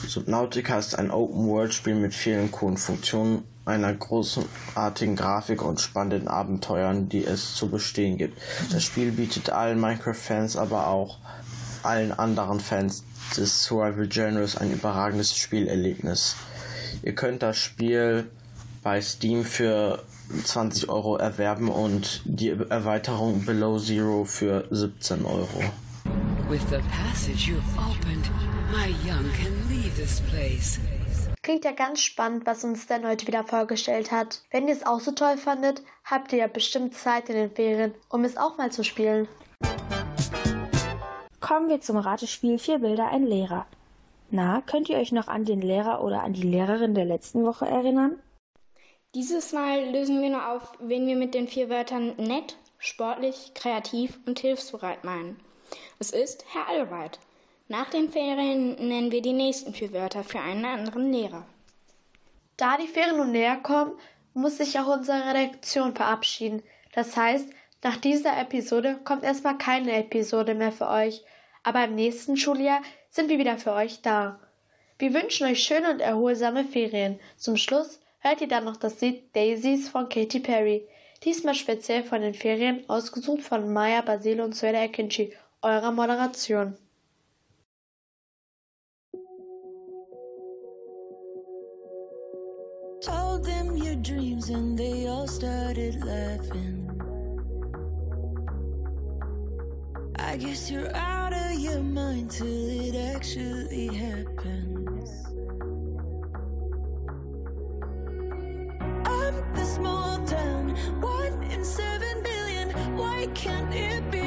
Subnautica 0.08 0.80
ist 0.80 0.98
ein 0.98 1.12
Open-World-Spiel 1.12 1.96
mit 1.96 2.13
vielen 2.13 2.52
coolen 2.52 2.78
Funktionen, 2.78 3.44
einer 3.66 3.94
großartigen 3.94 5.16
Grafik 5.16 5.62
und 5.62 5.80
spannenden 5.80 6.28
Abenteuern, 6.28 7.08
die 7.08 7.24
es 7.24 7.56
zu 7.56 7.70
bestehen 7.70 8.18
gibt. 8.18 8.42
Das 8.72 8.84
Spiel 8.84 9.12
bietet 9.12 9.50
allen 9.50 9.80
Minecraft-Fans, 9.80 10.58
aber 10.58 10.88
auch 10.88 11.20
allen 11.84 12.12
anderen 12.12 12.60
Fans 12.60 13.04
des 13.38 13.63
Survival-Genres 13.63 14.58
ein 14.58 14.72
überragendes 14.72 15.36
Spielerlebnis. 15.36 16.36
Ihr 17.04 17.16
könnt 17.16 17.42
das 17.44 17.58
Spiel 17.58 18.30
bei 18.84 19.02
Steam 19.02 19.46
für 19.46 20.04
20 20.44 20.89
Euro 20.89 21.18
erwerben 21.18 21.70
und 21.70 22.22
die 22.26 22.50
Erweiterung 22.50 23.46
Below 23.46 23.80
Zero 23.80 24.26
für 24.26 24.66
17 24.72 25.26
Euro. 25.26 25.63
With 26.54 26.70
the 26.70 26.84
passage 26.92 27.50
you've 27.50 27.80
opened, 27.80 28.30
my 28.72 28.94
young 29.10 29.28
can 29.32 29.56
leave 29.70 29.96
this 29.96 30.22
place. 30.30 30.80
Klingt 31.42 31.66
ja 31.66 31.72
ganz 31.72 32.00
spannend, 32.00 32.46
was 32.46 32.63
uns 32.63 32.86
Dan 32.86 33.08
heute 33.08 33.26
wieder 33.26 33.44
vorgestellt 33.44 34.12
hat. 34.12 34.44
Wenn 34.52 34.68
ihr 34.68 34.76
es 34.76 34.86
auch 34.86 35.00
so 35.00 35.13
toll 35.13 35.38
fandet, 35.38 35.82
habt 36.04 36.32
ihr 36.32 36.38
ja 36.38 36.48
bestimmt 36.48 36.94
Zeit 36.94 37.28
in 37.30 37.38
den 37.38 37.50
Ferien, 37.50 37.96
um 38.08 38.24
es 38.24 38.38
auch 38.38 38.60
mal 38.60 38.72
zu 38.72 38.84
spielen. 38.84 39.28
Kommen 41.39 41.70
wir 41.70 41.82
zum 41.82 41.98
Ratespiel 41.98 42.60
Vier 42.60 42.78
Bilder, 42.78 43.08
ein 43.08 43.26
Lehrer. 43.26 43.66
Na, 44.30 44.62
könnt 44.62 44.89
ihr 44.89 45.00
euch 45.00 45.12
noch 45.12 45.30
an 45.30 45.46
den 45.46 45.62
Lehrer 45.63 46.04
oder 46.04 46.22
an 46.22 46.34
die 46.34 46.44
Lehrerin 46.44 46.94
der 46.94 47.06
letzten 47.06 47.46
Woche 47.46 47.66
erinnern? 47.66 48.20
Dieses 49.16 49.54
Mal 49.54 49.89
lösen 49.89 50.22
wir 50.22 50.30
nur 50.30 50.48
auf, 50.52 50.74
wen 50.80 51.08
wir 51.08 51.16
mit 51.16 51.34
den 51.34 51.48
vier 51.48 51.72
Wörtern 51.72 52.13
nett, 52.18 52.58
sportlich, 52.78 53.54
kreativ 53.56 54.20
und 54.28 54.38
hilfsbereit 54.38 55.04
meinen. 55.04 55.39
Es 56.00 56.12
ist 56.12 56.46
Herr 56.54 56.68
Allweit. 56.68 57.20
Nach 57.68 57.90
den 57.90 58.12
Ferien 58.12 58.76
nennen 58.76 59.12
wir 59.12 59.22
die 59.22 59.34
nächsten 59.34 59.74
vier 59.74 59.94
Wörter 59.94 60.24
für 60.24 60.40
einen 60.40 60.66
anderen 60.66 61.12
Lehrer. 61.12 61.46
Da 62.58 62.78
die 62.78 62.88
Ferien 62.88 63.18
nun 63.18 63.32
näher 63.32 63.58
kommen, 63.58 63.94
muss 64.34 64.58
sich 64.58 64.78
auch 64.80 64.88
unsere 64.88 65.34
Redaktion 65.34 65.96
verabschieden. 65.96 66.62
Das 66.94 67.16
heißt, 67.16 67.50
nach 67.84 67.98
dieser 67.98 68.40
Episode 68.40 69.00
kommt 69.04 69.24
erstmal 69.24 69.58
keine 69.58 69.94
Episode 69.94 70.56
mehr 70.56 70.72
für 70.72 70.90
euch, 70.90 71.24
aber 71.64 71.84
im 71.86 71.96
nächsten 71.96 72.38
Schuljahr 72.38 72.82
sind 73.10 73.30
wir 73.30 73.40
wieder 73.40 73.58
für 73.58 73.74
euch 73.74 74.02
da. 74.02 74.40
Wir 75.00 75.14
wünschen 75.14 75.48
euch 75.48 75.64
schöne 75.64 75.92
und 75.92 76.00
erholsame 76.00 76.64
Ferien. 76.66 77.20
Zum 77.38 77.58
Schluss 77.58 78.00
hört 78.20 78.42
ihr 78.42 78.48
dann 78.48 78.66
noch 78.66 78.78
das 78.78 79.02
Lied 79.02 79.36
Daisies 79.36 79.90
von 79.90 80.10
Katy 80.10 80.40
Perry. 80.40 80.88
Diesmal 81.24 81.56
speziell 81.56 82.04
von 82.04 82.22
den 82.22 82.34
Ferien, 82.34 82.88
ausgesucht 82.90 83.42
von 83.42 83.72
Maya 83.72 84.02
Basile 84.02 84.44
und 84.44 84.56
Sueda 84.56 84.82
Akinci, 84.82 85.34
eurer 85.63 85.91
Moderation. 85.91 86.76
Told 93.02 93.45
them 93.45 93.78
your 93.78 93.95
dreams 93.95 94.49
and 94.49 94.78
they 94.78 95.08
all 95.08 95.28
started 95.28 96.04
laughing. 96.04 96.89
I 100.17 100.38
guess 100.38 100.71
you're 100.71 100.93
out 100.95 101.34
of 101.34 101.60
your 101.60 101.82
mind 101.82 102.32
till 102.32 102.69
it 102.69 102.95
actually 103.15 103.88
happens. 103.88 105.10
I'm 109.06 109.54
the 109.54 109.65
small 109.65 110.17
town, 110.26 110.76
one 111.02 111.43
in 111.43 111.63
seven 111.63 112.23
billion. 112.23 112.69
Why 112.97 113.28
can't 113.34 113.73
it 113.73 114.10
be 114.12 114.23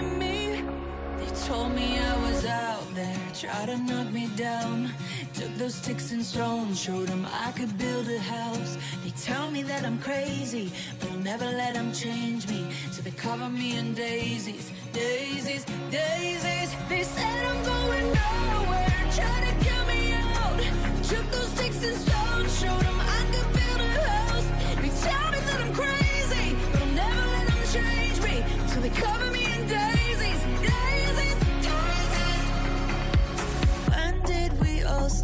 told 1.47 1.73
me 1.77 1.97
I 1.97 2.17
was 2.27 2.45
out 2.45 2.93
there, 2.97 3.17
tried 3.33 3.67
to 3.67 3.79
knock 3.79 4.11
me 4.13 4.27
down. 4.35 4.91
Took 5.33 5.55
those 5.55 5.77
sticks 5.77 6.11
and 6.11 6.25
stones, 6.25 6.81
showed 6.81 7.07
them 7.07 7.25
I 7.47 7.53
could 7.53 7.79
build 7.79 8.09
a 8.09 8.19
house. 8.19 8.77
They 9.05 9.11
tell 9.11 9.49
me 9.53 9.63
that 9.63 9.85
I'm 9.85 9.99
crazy, 10.01 10.73
but 10.99 11.09
I'll 11.13 11.19
never 11.19 11.45
let 11.45 11.75
them 11.75 11.93
change 11.93 12.49
me. 12.49 12.67
So 12.91 13.01
they 13.01 13.13
cover 13.13 13.49
me 13.49 13.79
in 13.79 13.95
daisies, 13.95 14.73
daisies, 14.93 15.65
daisies. 15.89 16.71
They 16.89 17.05
said 17.05 17.39
I'm 17.51 17.63
going 17.65 18.07
nowhere, 18.25 19.03
try 19.15 19.37
to 19.47 19.53
get 19.65 19.83
me 19.87 20.15
out. 20.15 20.59
Took 21.05 21.31
those 21.31 21.51
sticks 21.55 21.85
and 21.85 21.97
stones, 21.97 22.61
showed 22.61 22.83
them 22.83 23.06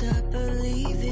stop 0.03 0.33
believing 0.33 1.12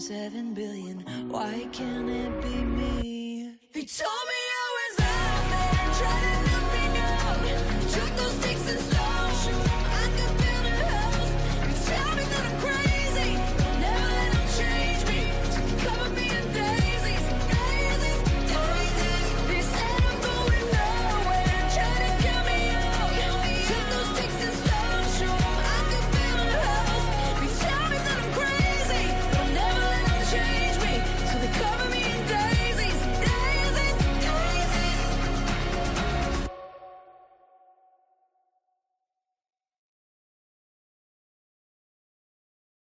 seven 0.00 0.54
billion. 0.54 1.00
Why 1.28 1.66
can't 1.72 2.08
it 2.08 2.42
be 2.42 2.54
me? 2.64 3.54
They 3.72 3.84
told 3.84 4.28
me 4.28 4.37